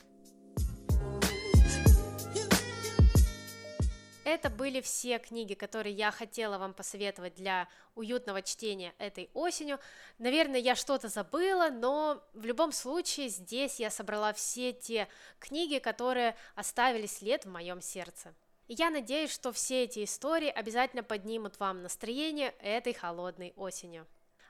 Это 4.25 4.51
были 4.51 4.81
все 4.81 5.19
книги, 5.19 5.55
которые 5.55 5.95
я 5.95 6.13
хотела 6.13 6.57
вам 6.57 6.75
посоветовать 6.75 7.35
для 7.35 7.69
уютного 7.97 8.41
чтения 8.41 8.95
этой 8.99 9.31
осенью. 9.35 9.81
Наверное, 10.19 10.61
я 10.61 10.77
что-то 10.77 11.09
забыла, 11.09 11.71
но 11.71 12.23
в 12.33 12.47
любом 12.47 12.71
случае 12.71 13.29
здесь 13.29 13.81
я 13.81 13.91
собрала 13.91 14.33
все 14.33 14.73
те 14.73 15.09
книги, 15.41 15.79
которые 15.79 16.37
оставили 16.55 17.07
след 17.07 17.45
в 17.45 17.51
моем 17.51 17.81
сердце. 17.81 18.33
И 18.69 18.75
я 18.75 18.91
надеюсь, 18.91 19.33
что 19.33 19.53
все 19.53 19.85
эти 19.85 20.05
истории 20.05 20.49
обязательно 20.49 21.03
поднимут 21.03 21.59
вам 21.59 21.83
настроение 21.83 22.55
этой 22.61 22.95
холодной 22.95 23.53
осенью. 23.57 24.07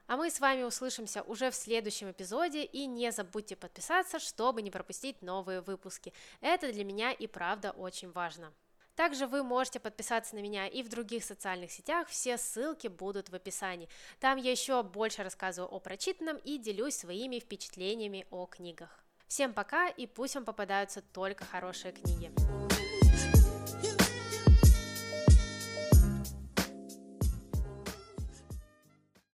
А 0.06 0.16
мы 0.16 0.30
с 0.30 0.40
вами 0.40 0.62
услышимся 0.62 1.22
уже 1.22 1.50
в 1.50 1.54
следующем 1.54 2.10
эпизоде, 2.10 2.64
и 2.64 2.86
не 2.86 3.12
забудьте 3.12 3.56
подписаться, 3.56 4.18
чтобы 4.18 4.62
не 4.62 4.70
пропустить 4.70 5.22
новые 5.22 5.60
выпуски. 5.60 6.12
Это 6.40 6.72
для 6.72 6.84
меня 6.84 7.12
и 7.12 7.26
правда 7.26 7.70
очень 7.70 8.10
важно. 8.12 8.52
Также 8.94 9.26
вы 9.26 9.42
можете 9.42 9.80
подписаться 9.80 10.34
на 10.34 10.40
меня 10.40 10.66
и 10.66 10.82
в 10.82 10.88
других 10.88 11.24
социальных 11.24 11.72
сетях, 11.72 12.08
все 12.08 12.36
ссылки 12.36 12.88
будут 12.88 13.30
в 13.30 13.34
описании. 13.34 13.88
Там 14.20 14.36
я 14.36 14.50
еще 14.50 14.82
больше 14.82 15.22
рассказываю 15.22 15.70
о 15.70 15.80
прочитанном 15.80 16.36
и 16.36 16.58
делюсь 16.58 16.96
своими 16.96 17.38
впечатлениями 17.38 18.26
о 18.30 18.46
книгах. 18.46 19.02
Всем 19.28 19.54
пока 19.54 19.88
и 19.88 20.06
пусть 20.06 20.34
вам 20.34 20.44
попадаются 20.44 21.00
только 21.00 21.46
хорошие 21.46 21.92
книги. 21.92 22.30